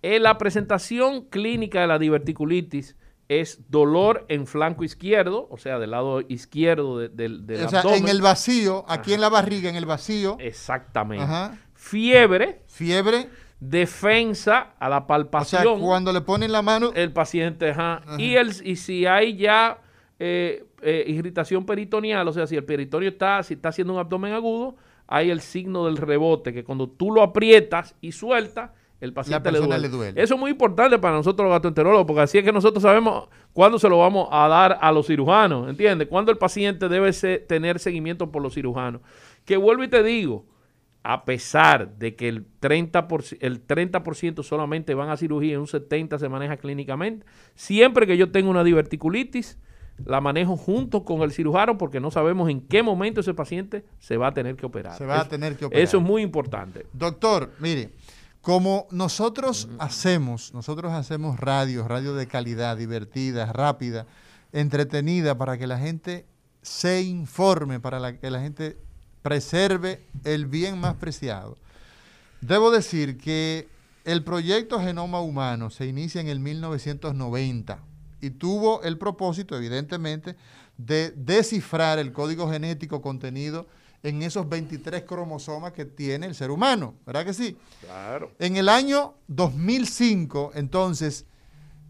[0.03, 2.97] Eh, la presentación clínica de la diverticulitis
[3.29, 8.09] es dolor en flanco izquierdo, o sea, del lado izquierdo del de, O sea, en
[8.09, 10.37] el vacío, aquí en la barriga, en el vacío.
[10.41, 11.27] Exactamente.
[11.75, 12.63] Fiebre.
[12.67, 13.29] Fiebre.
[13.59, 15.67] Defensa a la palpación.
[15.67, 16.91] O sea, cuando le ponen la mano.
[16.95, 18.03] El paciente, ajá.
[18.19, 19.79] Y, el, y si hay ya
[20.19, 24.33] eh, eh, irritación peritoneal, o sea, si el peritoneo está, si está haciendo un abdomen
[24.33, 29.53] agudo, hay el signo del rebote, que cuando tú lo aprietas y sueltas, el paciente
[29.53, 29.89] le duele.
[30.17, 33.79] Eso es muy importante para nosotros los gastroenterólogos, porque así es que nosotros sabemos cuándo
[33.79, 36.09] se lo vamos a dar a los cirujanos, ¿entiendes?
[36.09, 37.13] Cuándo el paciente debe
[37.47, 39.03] tener seguimiento por los cirujanos.
[39.45, 40.47] Que vuelvo y te digo,
[41.03, 44.03] a pesar de que el 30%, el 30
[44.43, 48.65] solamente van a cirugía y un 70% se maneja clínicamente, siempre que yo tengo una
[48.65, 49.59] diverticulitis,
[50.05, 54.17] la manejo junto con el cirujano porque no sabemos en qué momento ese paciente se
[54.17, 54.97] va a tener que operar.
[54.97, 55.83] Se va a tener que operar.
[55.83, 56.87] Eso es muy importante.
[56.93, 57.93] Doctor, mire,
[58.41, 64.07] como nosotros hacemos, nosotros hacemos radio, radio de calidad, divertida, rápida,
[64.53, 66.27] entretenida, para que la gente
[66.63, 68.77] se informe, para que la gente
[69.23, 71.57] preserve el bien más preciado.
[72.41, 73.69] Debo decir que
[74.05, 77.81] el proyecto Genoma Humano se inicia en el 1990
[78.21, 80.37] y tuvo el propósito, evidentemente,
[80.77, 83.67] de descifrar el código genético contenido
[84.03, 87.57] en esos 23 cromosomas que tiene el ser humano, ¿verdad que sí?
[87.81, 88.33] Claro.
[88.39, 91.25] En el año 2005, entonces,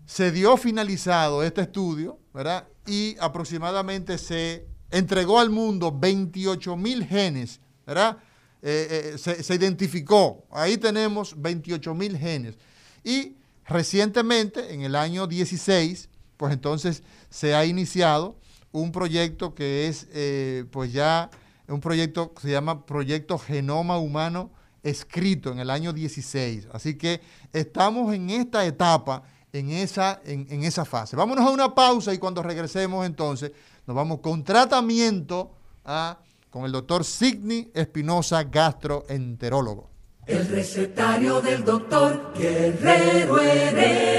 [0.06, 2.66] se dio finalizado este estudio, ¿verdad?
[2.86, 8.18] Y aproximadamente se entregó al mundo 28 mil genes, ¿verdad?
[8.62, 12.56] Eh, eh, se, se, identificó, ahí tenemos 28 mil genes.
[13.04, 18.36] Y recientemente, en el año 16, pues entonces se ha iniciado
[18.72, 21.30] un proyecto que es, eh, pues ya,
[21.68, 24.50] un proyecto que se llama Proyecto Genoma Humano
[24.82, 26.68] escrito en el año 16.
[26.72, 27.20] Así que
[27.52, 29.22] estamos en esta etapa,
[29.52, 31.16] en esa, en, esa fase.
[31.16, 33.52] Vámonos a una pausa y cuando regresemos entonces
[33.86, 35.52] nos vamos con tratamiento
[35.84, 36.18] a,
[36.50, 39.90] con el doctor Sidney Espinosa, gastroenterólogo.
[40.26, 44.16] El recetario del doctor Guerrero Heredia.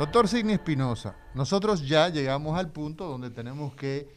[0.00, 4.08] Doctor Sidney Espinosa, nosotros ya llegamos al punto donde tenemos que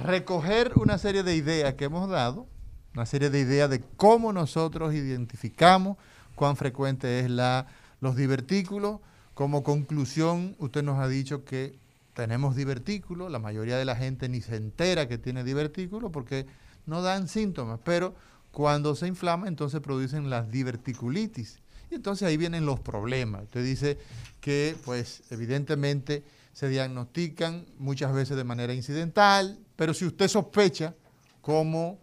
[0.00, 2.48] recoger una serie de ideas que hemos dado,
[2.92, 5.96] una serie de ideas de cómo nosotros identificamos
[6.34, 7.68] cuán frecuente es la,
[8.00, 8.98] los divertículos.
[9.34, 11.78] Como conclusión, usted nos ha dicho que
[12.14, 16.46] tenemos divertículos, la mayoría de la gente ni se entera que tiene divertículos porque
[16.84, 18.16] no dan síntomas, pero
[18.50, 21.60] cuando se inflama entonces producen las diverticulitis.
[21.92, 23.42] Y entonces ahí vienen los problemas.
[23.42, 23.98] Usted dice
[24.40, 26.24] que pues evidentemente
[26.54, 30.94] se diagnostican muchas veces de manera incidental, pero si usted sospecha
[31.42, 31.98] como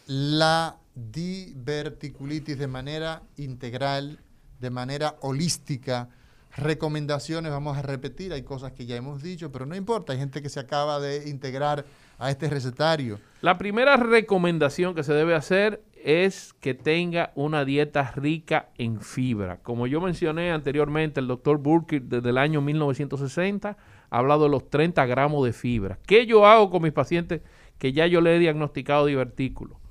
[0.07, 4.21] la diverticulitis de manera integral,
[4.61, 6.09] de manera holística.
[6.55, 10.43] Recomendaciones, vamos a repetir, hay cosas que ya hemos dicho, pero no importa, hay gente
[10.43, 11.87] que se acaba de integrar
[12.19, 13.19] a este recetario.
[13.41, 19.59] La primera recomendación que se debe hacer es que tenga una dieta rica en fibra.
[19.63, 23.77] Como yo mencioné anteriormente, el doctor Burkitt desde el año 1960
[24.11, 25.99] ha hablado de los 30 gramos de fibra.
[26.07, 27.41] ¿Qué yo hago con mis pacientes
[27.79, 29.82] que ya yo le he diagnosticado divertículo?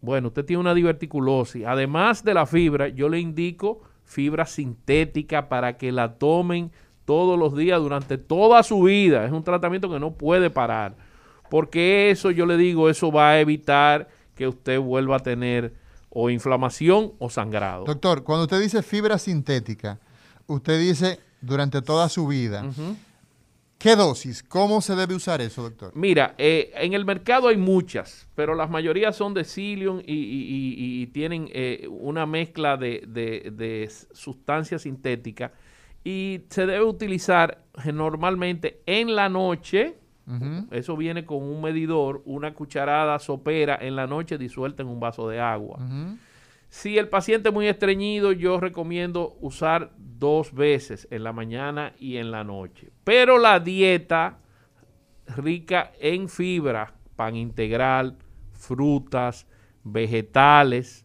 [0.00, 1.64] Bueno, usted tiene una diverticulosis.
[1.66, 6.70] Además de la fibra, yo le indico fibra sintética para que la tomen
[7.04, 9.24] todos los días durante toda su vida.
[9.24, 10.94] Es un tratamiento que no puede parar.
[11.50, 15.74] Porque eso, yo le digo, eso va a evitar que usted vuelva a tener
[16.10, 17.84] o inflamación o sangrado.
[17.84, 19.98] Doctor, cuando usted dice fibra sintética,
[20.46, 22.64] usted dice durante toda su vida.
[23.78, 24.42] ¿Qué dosis?
[24.42, 25.92] ¿Cómo se debe usar eso, doctor?
[25.94, 31.48] Mira, eh, en el mercado hay muchas, pero la mayoría son de psyllium y, tienen
[31.52, 35.52] eh, una mezcla de, de sustancias sintéticas
[36.04, 39.94] y se debe utilizar normalmente en la noche,
[40.70, 45.28] eso viene con un medidor, una cucharada sopera en la noche disuelta en un vaso
[45.28, 45.78] de agua.
[46.70, 52.16] Si el paciente es muy estreñido, yo recomiendo usar dos veces, en la mañana y
[52.16, 52.90] en la noche.
[53.04, 54.38] Pero la dieta
[55.36, 58.18] rica en fibra, pan integral,
[58.52, 59.46] frutas,
[59.84, 61.04] vegetales.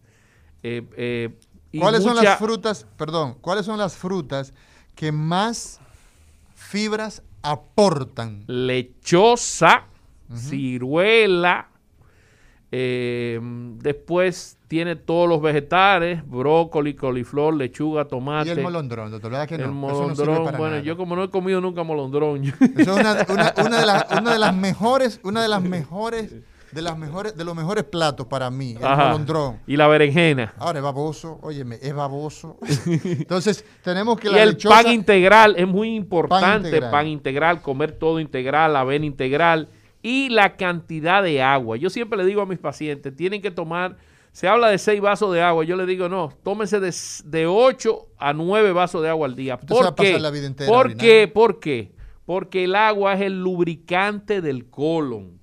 [0.63, 1.29] Eh, eh,
[1.79, 4.53] ¿Cuáles son las frutas, perdón, cuáles son las frutas
[4.95, 5.79] que más
[6.55, 8.43] fibras aportan?
[8.47, 9.87] Lechosa,
[10.35, 11.69] ciruela,
[12.75, 13.39] eh,
[13.83, 18.49] después tiene todos los vegetales, brócoli, coliflor, lechuga, tomate.
[18.49, 19.65] Y el molondrón, doctor, ¿verdad que no?
[19.65, 22.43] El molondrón, bueno, yo como no he comido nunca molondrón.
[22.43, 26.33] Eso es una, de las, una de las mejores, una de las mejores
[26.71, 29.59] de las mejores, de los mejores platos para mí, el molondrón.
[29.67, 30.55] Y la berenjena.
[30.57, 32.57] Ahora es baboso, óyeme, es baboso.
[32.87, 37.61] Entonces, tenemos que y el pan integral es muy importante, pan integral.
[37.61, 39.69] comer todo integral, avena integral
[40.03, 41.77] y la cantidad de agua.
[41.77, 43.97] Yo siempre le digo a mis pacientes, tienen que tomar,
[44.31, 46.93] se habla de seis vasos de agua, yo le digo, no, tómense de,
[47.25, 49.57] de 8 a 9 vasos de agua al día.
[49.57, 50.19] ¿Por qué?
[50.67, 51.27] ¿Por qué?
[51.27, 51.91] ¿Por qué?
[52.25, 55.41] Porque el agua es el lubricante del colon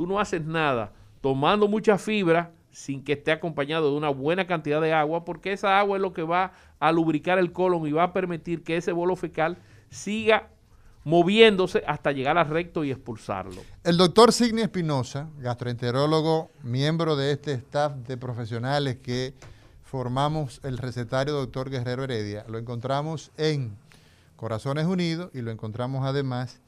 [0.00, 4.80] tú no haces nada tomando mucha fibra, sin que esté acompañado de una buena cantidad
[4.80, 8.04] de agua, porque esa agua es lo que va a lubricar el colon y va
[8.04, 9.58] a permitir que ese bolo fecal
[9.90, 10.48] siga
[11.04, 13.62] moviéndose hasta llegar al recto y expulsarlo.
[13.84, 19.34] El doctor Signi Espinosa, gastroenterólogo, miembro de este staff de profesionales que
[19.82, 23.76] formamos el recetario doctor Guerrero Heredia, lo encontramos en
[24.36, 26.60] Corazones Unidos y lo encontramos además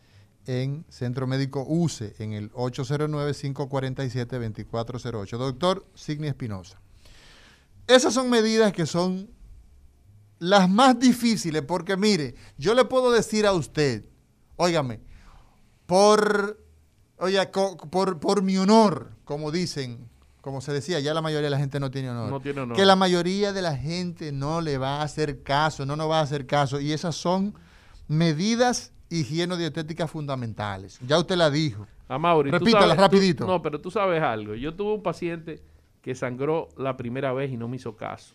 [0.47, 5.39] en Centro Médico UCE en el 809-547-2408.
[5.39, 6.79] Doctor Signi Espinosa.
[7.87, 9.29] Esas son medidas que son
[10.39, 14.05] las más difíciles porque mire, yo le puedo decir a usted,
[14.63, 15.01] óigame,
[15.87, 16.59] por,
[17.19, 17.39] oye,
[17.91, 20.09] por, por mi honor, como dicen,
[20.41, 22.31] como se decía, ya la mayoría de la gente no tiene honor.
[22.31, 22.77] No tiene honor.
[22.77, 26.19] Que la mayoría de la gente no le va a hacer caso, no nos va
[26.19, 26.81] a hacer caso.
[26.81, 27.55] Y esas son
[28.09, 30.99] medidas higieno-dietéticas fundamentales.
[31.07, 31.87] Ya usted la dijo.
[32.09, 33.47] Amaury, Repítala rapidito.
[33.47, 34.55] no, pero tú sabes algo.
[34.55, 35.63] Yo tuve un paciente
[36.03, 38.35] que sangró la primera vez y no me hizo caso.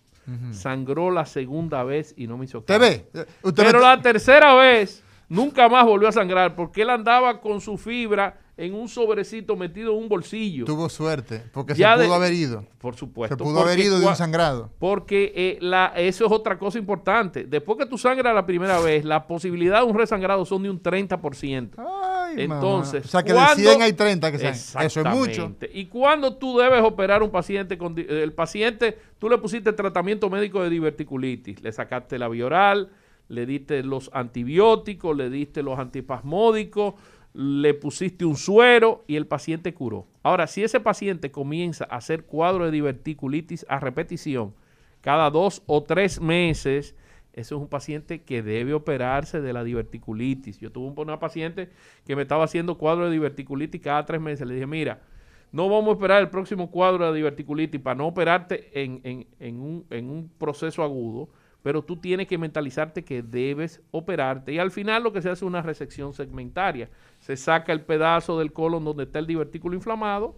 [0.51, 2.82] Sangró la segunda vez y no me hizo caso.
[2.82, 3.53] ¿Usted ve?
[3.55, 8.38] pero la tercera vez nunca más volvió a sangrar porque él andaba con su fibra
[8.57, 10.65] en un sobrecito metido en un bolsillo.
[10.65, 12.65] Tuvo suerte, porque se pudo haber ido.
[12.80, 13.38] Por supuesto.
[13.38, 14.71] Se pudo haber ido de un sangrado.
[14.80, 17.43] Porque eh, la, eso es otra cosa importante.
[17.43, 20.82] Después que tú sangras la primera vez, la posibilidad de un resangrado son de un
[20.82, 21.69] 30%.
[21.78, 25.55] Ay, Entonces, o sea que de 100 hay 30 que Eso es mucho.
[25.71, 30.63] Y cuando tú debes operar un paciente con el paciente, tú le pusiste tratamiento médico
[30.63, 32.89] de diverticulitis, le sacaste la bioral,
[33.30, 36.95] le diste los antibióticos, le diste los antipasmódicos,
[37.34, 40.07] le pusiste un suero y el paciente curó.
[40.23, 44.53] Ahora, si ese paciente comienza a hacer cuadro de diverticulitis a repetición
[45.01, 46.95] cada dos o tres meses,
[47.34, 50.59] eso es un paciente que debe operarse de la diverticulitis.
[50.59, 51.69] Yo tuve una paciente
[52.05, 54.47] que me estaba haciendo cuadro de diverticulitis cada tres meses.
[54.47, 55.01] Le dije, mira,
[55.51, 60.09] no vamos a esperar el próximo cuadro de diverticulitis para no operarte en, un, en
[60.09, 61.30] un proceso agudo
[61.68, 64.53] pero tú tienes que mentalizarte que debes operarte.
[64.53, 66.89] Y al final lo que se hace es una resección segmentaria.
[67.20, 70.38] Se saca el pedazo del colon donde está el divertículo inflamado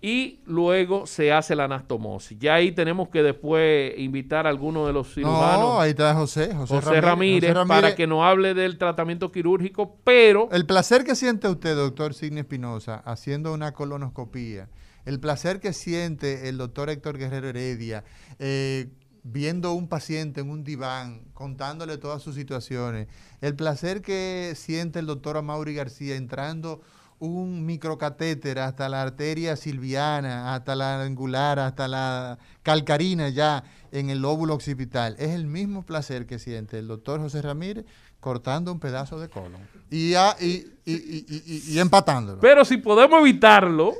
[0.00, 2.38] y luego se hace la anastomosis.
[2.38, 5.58] Ya ahí tenemos que después invitar a alguno de los cirujanos.
[5.58, 10.48] No, ahí está José, José, Ramírez, para que nos hable del tratamiento quirúrgico, pero...
[10.52, 14.68] El placer que siente usted, doctor Sidney Espinosa, haciendo una colonoscopía,
[15.06, 18.04] el placer que siente el doctor Héctor Guerrero Heredia,
[18.38, 18.90] eh,
[19.22, 23.08] viendo un paciente en un diván, contándole todas sus situaciones,
[23.40, 26.80] el placer que siente el doctor Amaury García entrando
[27.20, 34.20] un microcatéter hasta la arteria silviana, hasta la angular, hasta la calcarina ya en el
[34.20, 35.16] lóbulo occipital.
[35.18, 37.84] Es el mismo placer que siente el doctor José Ramírez
[38.20, 39.60] cortando un pedazo de colon
[39.90, 42.40] y, y, y, y empatándolo.
[42.40, 43.94] Pero si podemos evitarlo,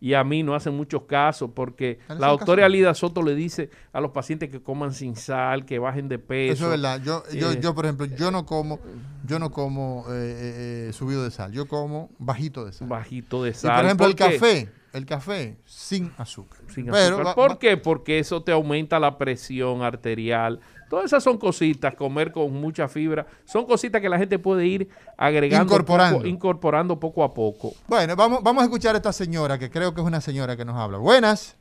[0.01, 4.03] y a mí no hacen muchos casos porque la doctora Lidia Soto le dice a
[4.03, 6.53] los pacientes que coman sin sal, que bajen de peso.
[6.53, 7.01] Eso es verdad.
[7.03, 8.81] Yo, yo, eh, yo por ejemplo, yo no como,
[9.25, 11.53] yo no como eh, eh, subido de sal.
[11.53, 12.87] Yo como bajito de sal.
[12.87, 13.77] Bajito de sal.
[13.77, 16.61] por ejemplo, el café el café sin azúcar.
[16.69, 17.35] Sin azúcar.
[17.35, 17.77] ¿Por qué?
[17.77, 20.61] Porque eso te aumenta la presión arterial.
[20.89, 24.89] Todas esas son cositas, comer con mucha fibra, son cositas que la gente puede ir
[25.17, 27.73] agregando, incorporando, incorporando poco a poco.
[27.89, 30.65] Bueno, vamos, vamos a escuchar a esta señora, que creo que es una señora que
[30.65, 30.99] nos habla.
[30.99, 31.57] Buenas.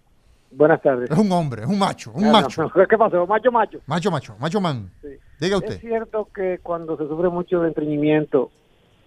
[0.51, 1.09] Buenas tardes.
[1.09, 2.71] Es un hombre, es un macho, un ah, macho.
[2.87, 3.25] ¿Qué pasó?
[3.25, 3.79] Macho, macho.
[3.87, 4.91] Macho, macho, macho man.
[5.39, 5.73] Diga usted.
[5.73, 8.51] Es cierto que cuando se sufre mucho de estreñimiento,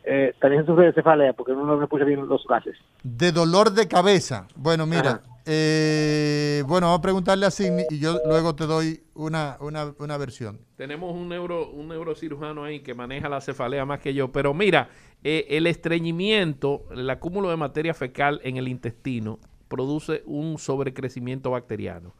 [0.09, 2.77] eh, también sufre de cefalea porque uno no me puse bien los gases.
[3.03, 4.47] De dolor de cabeza.
[4.55, 9.59] Bueno, mira, eh, bueno, vamos a preguntarle a Sidney y yo luego te doy una,
[9.61, 10.61] una, versión.
[10.77, 14.91] Tenemos un, neuro, un neurocirujano ahí que maneja la cefalea más que yo, pero mira,
[15.25, 22.15] eh, el estreñimiento, el acúmulo de materia fecal en el intestino produce un sobrecrecimiento bacteriano.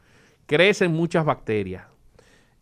[0.47, 1.85] Crecen muchas bacterias.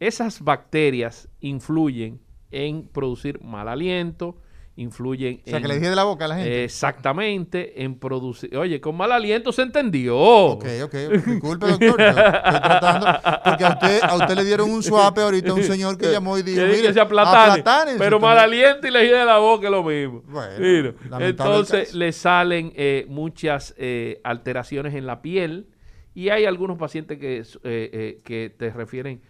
[0.01, 2.21] Esas bacterias influyen
[2.51, 4.37] en producir mal aliento,
[4.77, 5.41] influyen.
[5.47, 6.65] O sea, que le dije de la boca a la gente.
[6.65, 8.57] Exactamente, en producir.
[8.57, 10.19] Oye, con mal aliento se entendió.
[10.19, 10.95] Ok, ok.
[11.25, 12.01] Disculpe, doctor.
[12.01, 13.07] estoy tratando.
[13.45, 16.37] Porque a usted, a usted le dieron un suape ahorita a un señor que llamó
[16.39, 19.71] y dijo: Mire, se aplatane, pero mal aliento y le dije de la boca es
[19.71, 20.23] lo mismo.
[20.27, 25.69] Bueno, entonces le salen eh, muchas eh, alteraciones en la piel
[26.15, 29.23] y hay algunos pacientes que, eh, que te refieren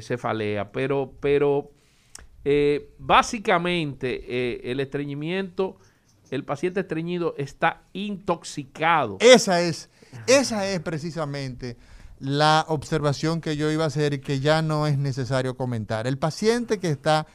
[0.00, 1.72] cefalea, pero, pero
[2.44, 5.76] eh, básicamente, eh, el estreñimiento,
[6.30, 9.16] el paciente estreñido está intoxicado.
[9.20, 9.90] Esa es,
[10.26, 11.76] esa es precisamente
[12.18, 16.06] la observación que yo iba a hacer y que ya no es necesario comentar.
[16.06, 17.26] El paciente que está,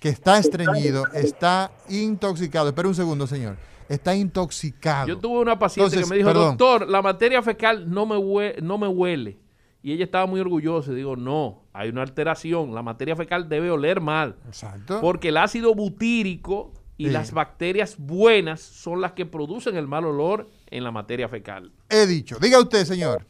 [0.00, 2.68] que está estreñido está intoxicado.
[2.68, 3.56] Espera un segundo, señor.
[3.88, 5.08] Está intoxicado.
[5.08, 8.88] Yo tuve una paciente que me dijo, doctor, la materia fecal no me, no me
[8.88, 9.41] huele.
[9.82, 10.92] Y ella estaba muy orgullosa.
[10.92, 12.74] Y digo, no, hay una alteración.
[12.74, 14.36] La materia fecal debe oler mal.
[14.46, 15.00] Exacto.
[15.00, 20.48] Porque el ácido butírico y las bacterias buenas son las que producen el mal olor
[20.70, 21.72] en la materia fecal.
[21.88, 22.36] He dicho.
[22.40, 23.26] Diga usted, señor.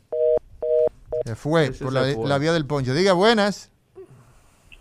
[1.25, 2.93] Se fue por la, vía del poncho.
[2.93, 3.73] Diga buenas.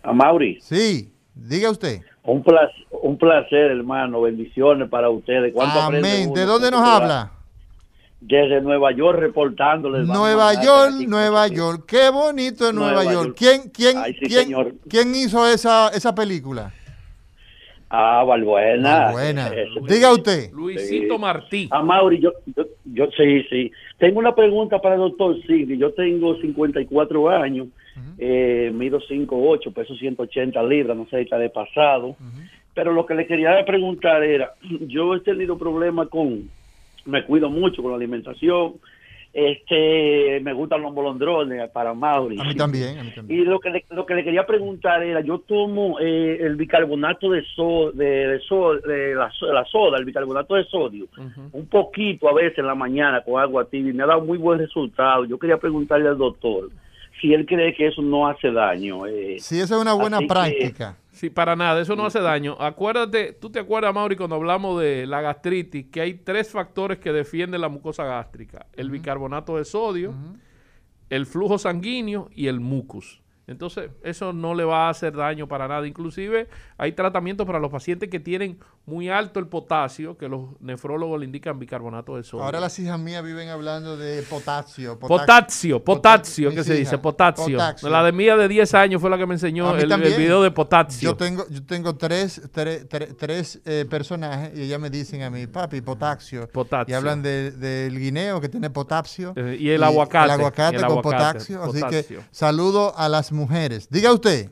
[0.02, 0.60] A Mauri.
[0.60, 2.02] Sí, diga usted.
[2.24, 4.20] Un placer, un placer hermano.
[4.20, 5.54] Bendiciones para ustedes.
[5.58, 6.34] Amén.
[6.34, 7.32] ¿De dónde nos habla?
[8.22, 10.06] Desde Nueva York reportándoles.
[10.06, 11.84] Nueva York, Nueva York.
[11.86, 13.34] Qué bonito es Nueva, York.
[13.36, 16.72] ¿Quién, quién, quién, quién, hizo esa, esa película?
[17.90, 19.06] Ah, Valbuena.
[19.06, 19.50] Valbuena.
[19.88, 20.52] Diga usted.
[20.52, 21.68] Luisito Martí.
[21.70, 22.32] Ah, Mauri, yo,
[22.84, 23.72] yo, sí, sí.
[23.98, 25.76] Tengo una pregunta para el doctor Sigri.
[25.76, 27.66] Yo tengo 54 años,
[28.18, 32.16] eh, mido 5'8, peso 180 libras, no sé si está de pasado.
[32.72, 34.54] Pero lo que le quería preguntar era,
[34.86, 36.48] yo he tenido problemas con
[37.04, 38.74] me cuido mucho con la alimentación.
[39.34, 42.38] Este, me gustan los bolondrones para Mauri.
[42.38, 45.98] A mí también, Y lo que le, lo que le quería preguntar era, yo tomo
[46.00, 48.38] eh, el bicarbonato de, so, de,
[48.86, 51.06] de, la, soda, el bicarbonato de sodio,
[51.52, 54.36] un poquito a veces en la mañana con agua tibia y me ha dado muy
[54.36, 55.24] buen resultado.
[55.24, 56.68] Yo quería preguntarle al doctor
[57.18, 59.06] si él cree que eso no hace daño.
[59.06, 60.98] Eh, sí, esa es una buena práctica.
[61.22, 62.56] Sí, para nada, eso no hace daño.
[62.58, 67.12] Acuérdate, tú te acuerdas, Mauri, cuando hablamos de la gastritis, que hay tres factores que
[67.12, 70.12] defienden la mucosa gástrica: el bicarbonato de sodio,
[71.10, 73.22] el flujo sanguíneo y el mucus.
[73.46, 75.86] Entonces, eso no le va a hacer daño para nada.
[75.86, 81.20] Inclusive, hay tratamientos para los pacientes que tienen muy alto el potasio, que los nefrólogos
[81.20, 82.44] le indican bicarbonato de sodio.
[82.44, 84.98] Ahora las hijas mías viven hablando de potasio.
[84.98, 86.98] Potasio, potasio, ¿qué se dice?
[86.98, 87.58] Potasio.
[87.82, 91.10] La de mía de 10 años fue la que me enseñó el, video de potasio.
[91.10, 95.80] Yo tengo, yo tengo tres, tres, eh, personajes y ellas me dicen a mí, papi,
[95.80, 96.48] potasio.
[96.86, 99.32] Y hablan del guineo que tiene potasio.
[99.36, 100.24] Eh, y el aguacate.
[100.24, 101.62] El aguacate con potasio.
[101.62, 103.88] Así que saludo a las mujeres.
[103.88, 104.50] Diga usted.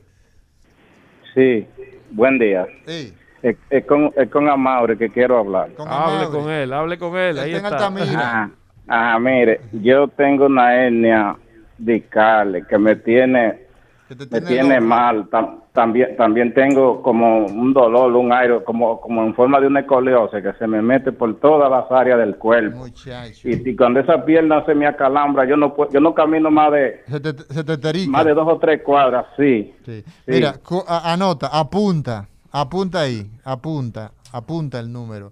[1.33, 1.67] Sí,
[2.11, 2.65] buen día.
[2.87, 3.13] Sí.
[3.41, 5.71] Es, con, es con Amaure que quiero hablar.
[5.87, 7.39] hable con él, hable con él.
[7.39, 7.87] Ahí está.
[7.87, 8.51] Ajá,
[8.87, 11.35] ajá, mire, yo tengo una hernia
[11.77, 13.71] discal que me tiene
[14.29, 15.27] me tiene mal.
[15.73, 20.43] también también tengo como un dolor, un aire, como, como en forma de una escoliosis
[20.43, 22.85] que se me mete por todas las áreas del cuerpo.
[23.43, 27.01] Y, cuando esa pierna se me acalambra, yo no yo no camino más de
[28.07, 29.73] más de dos o tres cuadras, sí.
[30.27, 30.55] Mira,
[30.87, 35.31] anota, apunta, apunta ahí, apunta, apunta el número.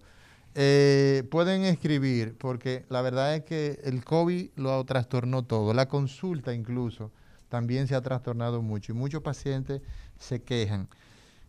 [0.55, 6.53] Eh, pueden escribir, porque la verdad es que el COVID lo trastornó todo, la consulta
[6.53, 7.11] incluso
[7.49, 9.81] también se ha trastornado mucho y muchos pacientes
[10.17, 10.89] se quejan.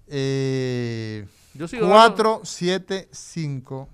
[0.06, 3.88] Eh, 475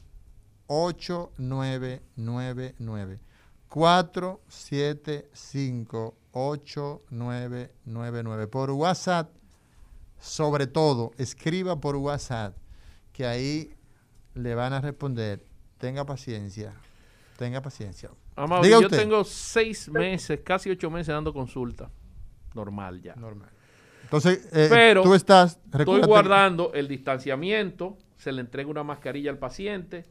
[0.66, 3.20] 8999
[3.68, 9.30] 475 8999 por WhatsApp
[10.26, 12.56] sobre todo escriba por WhatsApp
[13.12, 13.74] que ahí
[14.34, 15.44] le van a responder
[15.78, 16.74] tenga paciencia
[17.38, 18.10] tenga paciencia
[18.62, 21.90] yo tengo seis meses, casi ocho meses dando consulta.
[22.54, 23.14] Normal ya.
[23.16, 23.50] Normal.
[24.02, 25.58] Entonces, eh, Pero tú estás...
[25.72, 30.04] Estoy guardando el distanciamiento, se le entrega una mascarilla al paciente,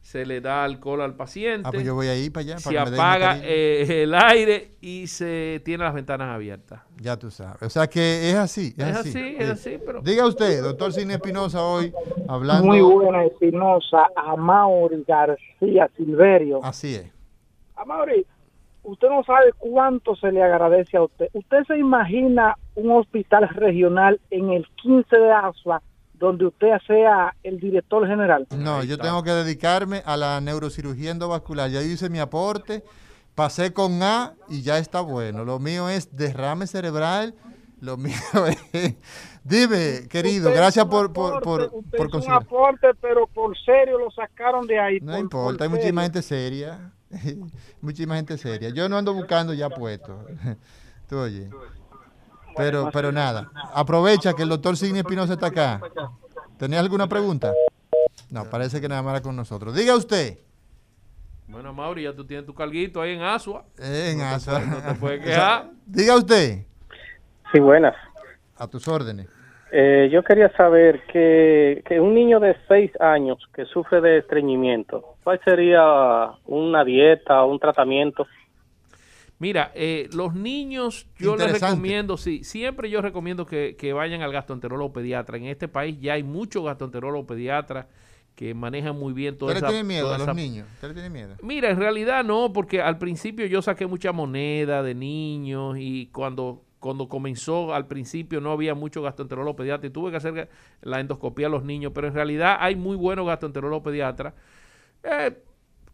[0.00, 1.68] se le da alcohol al paciente.
[1.68, 2.58] Ah, pues yo voy ahí para allá.
[2.58, 6.82] se apaga eh, el aire y se tiene las ventanas abiertas.
[7.00, 7.62] Ya tú sabes.
[7.62, 8.74] O sea que es así.
[8.76, 9.78] Es, así, es así.
[9.84, 10.02] Pero...
[10.02, 11.92] Diga usted, doctor Cine Espinosa, hoy
[12.28, 12.66] hablando...
[12.66, 16.64] Muy buena Espinosa, a Mauri García Silverio.
[16.64, 17.12] Así es.
[17.76, 18.26] Amaury,
[18.82, 21.28] usted no sabe cuánto se le agradece a usted.
[21.32, 25.82] ¿Usted se imagina un hospital regional en el 15 de ASFA
[26.22, 28.46] donde usted sea el director general?
[28.56, 31.68] No, yo tengo que dedicarme a la neurocirugía endovascular.
[31.68, 32.84] Ya hice mi aporte,
[33.34, 35.44] pasé con A y ya está bueno.
[35.44, 37.34] Lo mío es derrame cerebral
[37.80, 38.14] Lo mío
[38.72, 38.94] es...
[39.42, 44.78] Dime, querido, gracias por, por, por, por un aporte, pero por serio lo sacaron de
[44.78, 45.00] ahí.
[45.00, 46.92] No importa, hay muchísima gente seria.
[47.80, 48.68] muchísima gente seria.
[48.68, 50.16] Yo no ando buscando ya puestos.
[51.08, 51.50] Tú oye.
[52.56, 55.80] Pero, pero nada, aprovecha que el doctor Signi Espinosa está acá.
[56.58, 57.52] ¿Tenía alguna pregunta?
[58.30, 59.74] No, parece que nada más era con nosotros.
[59.74, 60.38] Diga usted.
[61.48, 63.64] Bueno, Mauri, ya tú tienes tu carguito ahí en Asua.
[63.78, 64.60] en Asua.
[64.60, 65.70] no te puedes quejar.
[65.86, 66.64] Diga usted.
[67.52, 67.94] Sí, buenas.
[68.56, 69.28] A tus órdenes.
[69.70, 75.16] Eh, yo quería saber que, que, un niño de 6 años que sufre de estreñimiento,
[75.24, 78.26] ¿cuál sería una dieta o un tratamiento?
[79.42, 84.92] Mira, eh, los niños, yo les recomiendo, sí, siempre yo recomiendo que, vayan al gastroenterólogo
[84.92, 85.36] pediatra.
[85.36, 87.86] En este país ya hay muchos gastroenterólogos pediatras
[88.36, 89.56] que manejan muy bien todo eso.
[89.56, 90.68] ¿Usted le tiene miedo a los niños?
[90.74, 91.34] ¿Usted le tiene miedo?
[91.42, 96.62] Mira, en realidad no, porque al principio yo saqué mucha moneda de niños y cuando
[96.78, 100.48] cuando comenzó al principio no había mucho gastroenterólogo pediatra y tuve que hacer
[100.82, 104.34] la endoscopía a los niños, pero en realidad hay muy buenos gastroenterólogos pediatras.
[105.02, 105.36] Eh,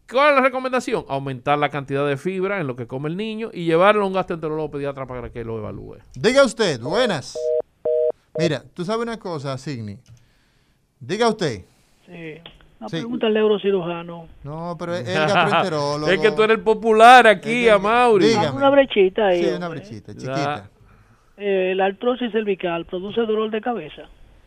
[0.09, 1.05] ¿Cuál es la recomendación?
[1.07, 4.13] Aumentar la cantidad de fibra en lo que come el niño y llevarlo a un
[4.13, 5.97] gastroenterólogo pediatra para que lo evalúe.
[6.15, 7.37] Diga usted, buenas.
[8.37, 9.97] Mira, tú sabes una cosa, Signi.
[10.99, 11.65] Diga usted.
[12.07, 12.41] Sí.
[12.79, 14.27] Una pregunta al neurocirujano.
[14.43, 16.07] No, pero es el gastroenterólogo.
[16.11, 18.33] es que tú eres el popular aquí, a Mauri.
[18.53, 19.43] Una brechita ahí.
[19.43, 20.69] Sí, una brechita, chiquita.
[21.37, 24.03] Eh, la artrosis cervical produce dolor de cabeza.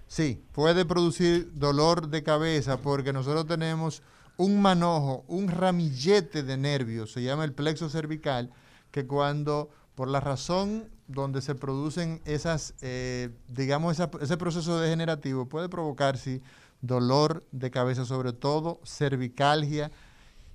[0.06, 4.02] Sí, puede producir dolor de cabeza porque nosotros tenemos
[4.36, 8.50] un manojo, un ramillete de nervios, se llama el plexo cervical,
[8.90, 15.68] que cuando por la razón donde se producen esas, eh, digamos, ese proceso degenerativo puede
[15.68, 16.40] provocar sí,
[16.80, 19.90] dolor de cabeza, sobre todo cervicalgia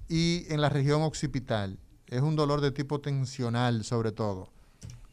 [0.10, 1.78] y en la región occipital.
[2.08, 4.50] Es un dolor de tipo tensional, sobre todo.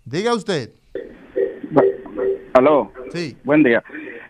[0.05, 0.71] Diga usted.
[2.55, 2.93] Aló.
[3.12, 3.37] Sí.
[3.45, 3.83] Buen día.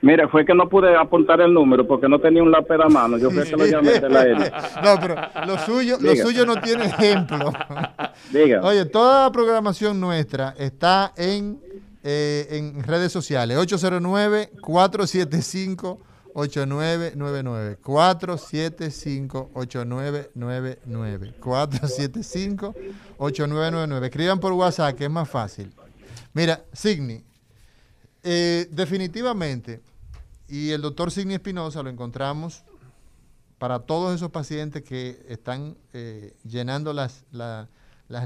[0.05, 3.16] Mira, fue que no pude apuntar el número porque no tenía un lápiz a mano.
[3.16, 4.52] Yo fui que lo llamé de la L.
[4.84, 7.50] No, pero lo suyo, lo suyo no tiene ejemplo.
[8.30, 8.61] Diga.
[8.62, 11.59] Oye, toda la programación nuestra está en,
[12.02, 13.57] eh, en redes sociales.
[13.57, 15.98] 809-475.
[16.36, 22.74] 8999 475 8999 475
[23.18, 25.72] 8999 Escriban por WhatsApp que es más fácil.
[26.32, 27.22] Mira, Signi,
[28.24, 29.82] eh, definitivamente,
[30.49, 32.62] y el doctor Signi Espinosa lo encontramos
[33.59, 37.68] para todos esos pacientes que están eh, llenando las, las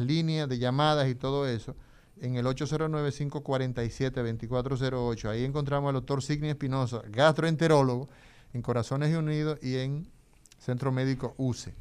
[0.00, 1.76] líneas de llamadas y todo eso,
[2.20, 5.28] en el 809-547-2408.
[5.28, 8.08] Ahí encontramos al doctor Signi Espinosa, gastroenterólogo,
[8.52, 10.10] en Corazones Unidos y en
[10.58, 11.74] Centro Médico UCE.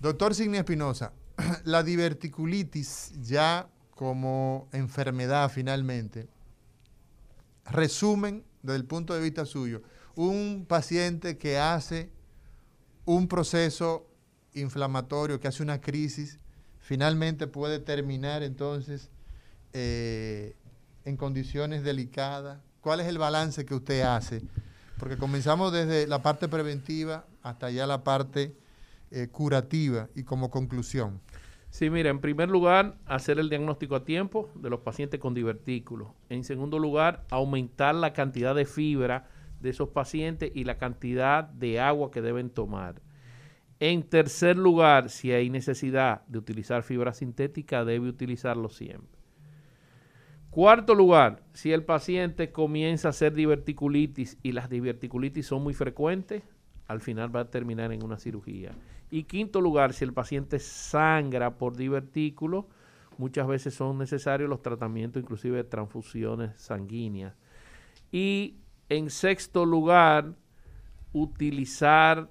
[0.00, 1.12] Doctor Signi Espinosa,
[1.64, 6.28] la diverticulitis ya como enfermedad finalmente,
[7.64, 9.82] resumen desde el punto de vista suyo,
[10.14, 12.10] un paciente que hace
[13.04, 14.06] un proceso
[14.54, 16.38] inflamatorio, que hace una crisis,
[16.78, 19.10] finalmente puede terminar entonces
[19.72, 20.56] eh,
[21.04, 22.60] en condiciones delicadas.
[22.80, 24.42] ¿Cuál es el balance que usted hace?
[24.98, 28.56] Porque comenzamos desde la parte preventiva hasta ya la parte
[29.10, 31.20] eh, curativa y como conclusión.
[31.70, 36.08] Sí, mira, en primer lugar, hacer el diagnóstico a tiempo de los pacientes con divertículos.
[36.28, 39.28] En segundo lugar, aumentar la cantidad de fibra
[39.60, 43.02] de esos pacientes y la cantidad de agua que deben tomar.
[43.80, 49.18] En tercer lugar, si hay necesidad de utilizar fibra sintética, debe utilizarlo siempre.
[50.50, 56.42] Cuarto lugar, si el paciente comienza a hacer diverticulitis y las diverticulitis son muy frecuentes,
[56.88, 58.72] al final va a terminar en una cirugía.
[59.10, 62.66] Y quinto lugar, si el paciente sangra por divertículos,
[63.16, 67.34] muchas veces son necesarios los tratamientos, inclusive de transfusiones sanguíneas.
[68.12, 68.56] Y
[68.88, 70.34] en sexto lugar,
[71.12, 72.30] utilizar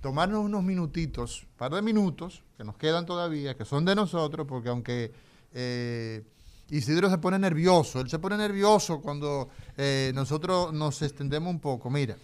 [0.00, 4.46] tomarnos unos minutitos, un par de minutos, que nos quedan todavía, que son de nosotros,
[4.46, 5.12] porque aunque
[5.52, 6.24] eh,
[6.72, 11.90] Isidro se pone nervioso, él se pone nervioso cuando eh, nosotros nos extendemos un poco.
[11.90, 12.16] Mira,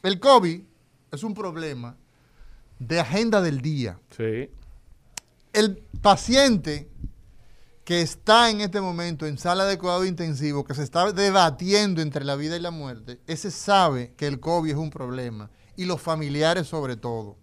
[0.00, 0.60] el COVID
[1.10, 1.96] es un problema
[2.78, 3.98] de agenda del día.
[4.16, 4.48] Sí.
[5.52, 6.88] El paciente
[7.84, 12.24] que está en este momento en sala de cuidado intensivo, que se está debatiendo entre
[12.24, 16.00] la vida y la muerte, ese sabe que el COVID es un problema y los
[16.00, 17.36] familiares sobre todo.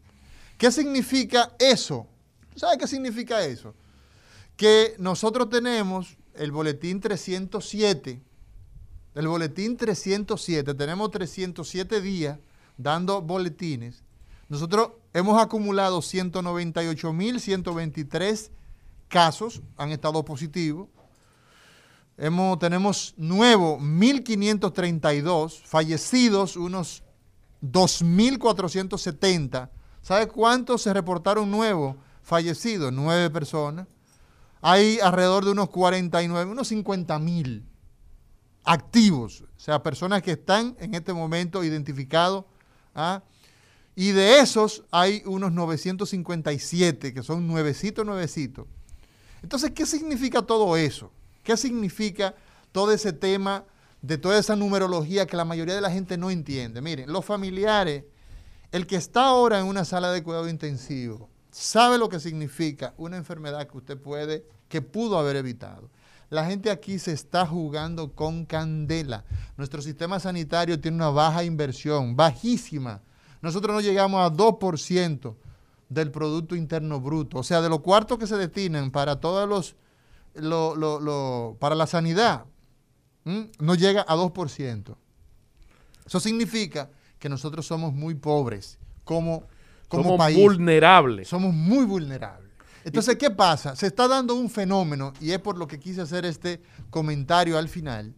[0.57, 2.07] ¿Qué significa eso?
[2.55, 3.75] ¿Sabe qué significa eso?
[4.55, 8.21] Que nosotros tenemos el boletín 307,
[9.15, 12.39] el boletín 307, tenemos 307 días
[12.77, 14.03] dando boletines.
[14.49, 18.49] Nosotros hemos acumulado 198.123
[19.07, 20.89] casos han estado positivos.
[22.17, 27.03] Hemos, tenemos nuevos 1.532 fallecidos, unos
[27.61, 29.69] 2.470.
[30.01, 32.91] ¿Sabe cuántos se reportaron nuevos fallecidos?
[32.91, 33.87] Nueve personas.
[34.63, 37.63] Hay alrededor de unos 49, unos 50.000
[38.63, 42.45] activos, o sea, personas que están en este momento identificados.
[42.95, 43.21] ¿ah?
[43.95, 48.65] Y de esos hay unos 957, que son nuevecitos, nuevecitos
[49.43, 51.11] entonces, ¿qué significa todo eso?
[51.43, 52.33] ¿Qué significa
[52.71, 53.65] todo ese tema
[54.01, 56.81] de toda esa numerología que la mayoría de la gente no entiende?
[56.81, 58.05] Miren, los familiares,
[58.71, 63.17] el que está ahora en una sala de cuidado intensivo, sabe lo que significa una
[63.17, 65.89] enfermedad que usted puede, que pudo haber evitado.
[66.29, 69.23] La gente aquí se está jugando con candela.
[69.55, 73.01] Nuestro sistema sanitario tiene una baja inversión, bajísima.
[73.41, 75.35] Nosotros no llegamos a 2%
[75.89, 77.37] del Producto Interno Bruto.
[77.37, 79.75] O sea, de los cuartos que se destinan para todos los,
[81.59, 82.45] para la sanidad,
[83.59, 84.95] no llega a 2%.
[86.05, 86.89] Eso significa
[87.19, 89.43] que nosotros somos muy pobres como,
[89.97, 90.37] como somos país.
[90.37, 91.27] vulnerables.
[91.27, 92.51] Somos muy vulnerables.
[92.83, 93.75] Entonces, ¿qué pasa?
[93.75, 97.69] Se está dando un fenómeno, y es por lo que quise hacer este comentario al
[97.69, 98.13] final,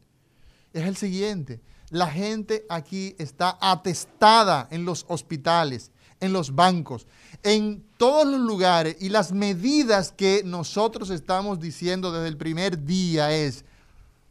[0.74, 1.62] es el siguiente.
[1.90, 7.06] La gente aquí está atestada en los hospitales, en los bancos,
[7.44, 13.36] en todos los lugares y las medidas que nosotros estamos diciendo desde el primer día
[13.36, 13.66] es,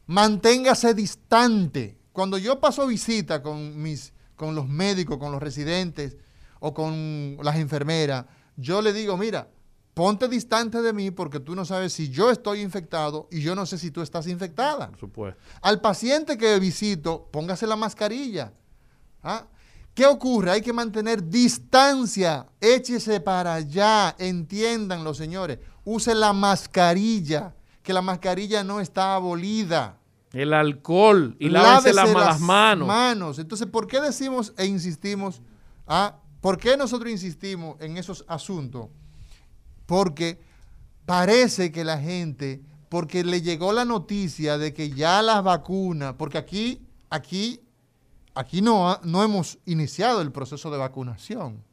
[0.05, 1.97] manténgase distante.
[2.11, 6.17] Cuando yo paso visita con, mis, con los médicos, con los residentes
[6.65, 8.25] o con las enfermeras,
[8.57, 9.47] yo le digo, mira,
[9.93, 13.67] ponte distante de mí porque tú no sabes si yo estoy infectado y yo no
[13.67, 14.87] sé si tú estás infectada.
[14.87, 15.39] Por supuesto.
[15.61, 18.51] Al paciente que visito, póngase la mascarilla.
[19.21, 19.45] ¿Ah?
[19.93, 20.49] ¿Qué ocurre?
[20.49, 22.47] Hay que mantener distancia.
[22.59, 24.15] Échese para allá.
[24.17, 25.59] Entiendan los señores.
[25.83, 29.99] Use la mascarilla, que la mascarilla no está abolida.
[30.33, 32.87] El alcohol y lávese las, las manos.
[32.87, 33.37] manos.
[33.37, 35.43] Entonces, ¿por qué decimos e insistimos?
[35.87, 36.15] Ah,
[36.45, 38.89] ¿Por qué nosotros insistimos en esos asuntos?
[39.87, 40.39] Porque
[41.03, 46.37] parece que la gente, porque le llegó la noticia de que ya las vacunas, porque
[46.37, 47.61] aquí, aquí
[48.35, 51.63] aquí no, no hemos iniciado el proceso de vacunación.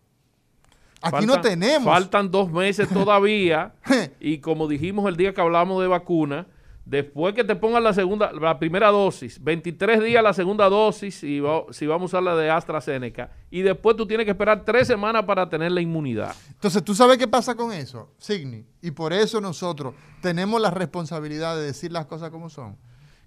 [1.03, 1.85] Aquí no tenemos.
[1.85, 3.74] Faltan dos meses todavía.
[4.20, 6.47] y como dijimos el día que hablamos de vacuna,
[6.85, 11.41] después que te pongan la segunda, la primera dosis, 23 días la segunda dosis, si,
[11.41, 15.49] vamos a usar la de AstraZeneca, y después tú tienes que esperar tres semanas para
[15.49, 16.35] tener la inmunidad.
[16.51, 18.65] Entonces, ¿tú sabes qué pasa con eso, Signi?
[18.81, 22.77] Y por eso nosotros tenemos la responsabilidad de decir las cosas como son.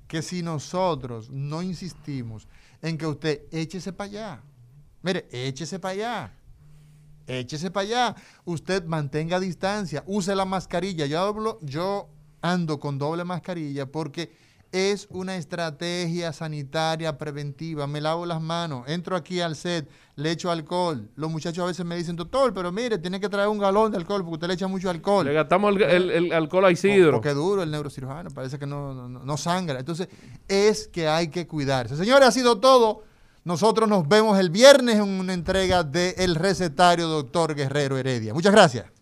[0.07, 2.47] Que si nosotros no insistimos
[2.81, 4.41] en que usted échese para allá.
[5.01, 6.33] Mire, échese para allá.
[7.27, 8.15] Échese para allá.
[8.43, 11.07] Usted mantenga distancia, use la mascarilla.
[11.07, 12.09] Yo, hablo, yo
[12.51, 14.31] ando con doble mascarilla porque
[14.71, 17.87] es una estrategia sanitaria preventiva.
[17.87, 21.09] Me lavo las manos, entro aquí al set, le echo alcohol.
[21.15, 23.97] Los muchachos a veces me dicen, doctor, pero mire, tiene que traer un galón de
[23.97, 25.25] alcohol porque usted le echa mucho alcohol.
[25.25, 27.13] Le gastamos el, alcohol a Isidro.
[27.13, 29.79] Porque duro el neurocirujano, parece que no, no sangra.
[29.79, 30.09] Entonces,
[30.47, 31.95] es que hay que cuidarse.
[31.95, 33.03] Señores, ha sido todo.
[33.45, 38.33] Nosotros nos vemos el viernes en una entrega de El Recetario Doctor Guerrero Heredia.
[38.33, 38.94] Muchas gracias.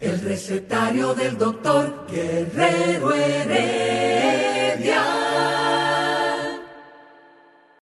[0.00, 3.60] El recetario del doctor Guerrero Heredia.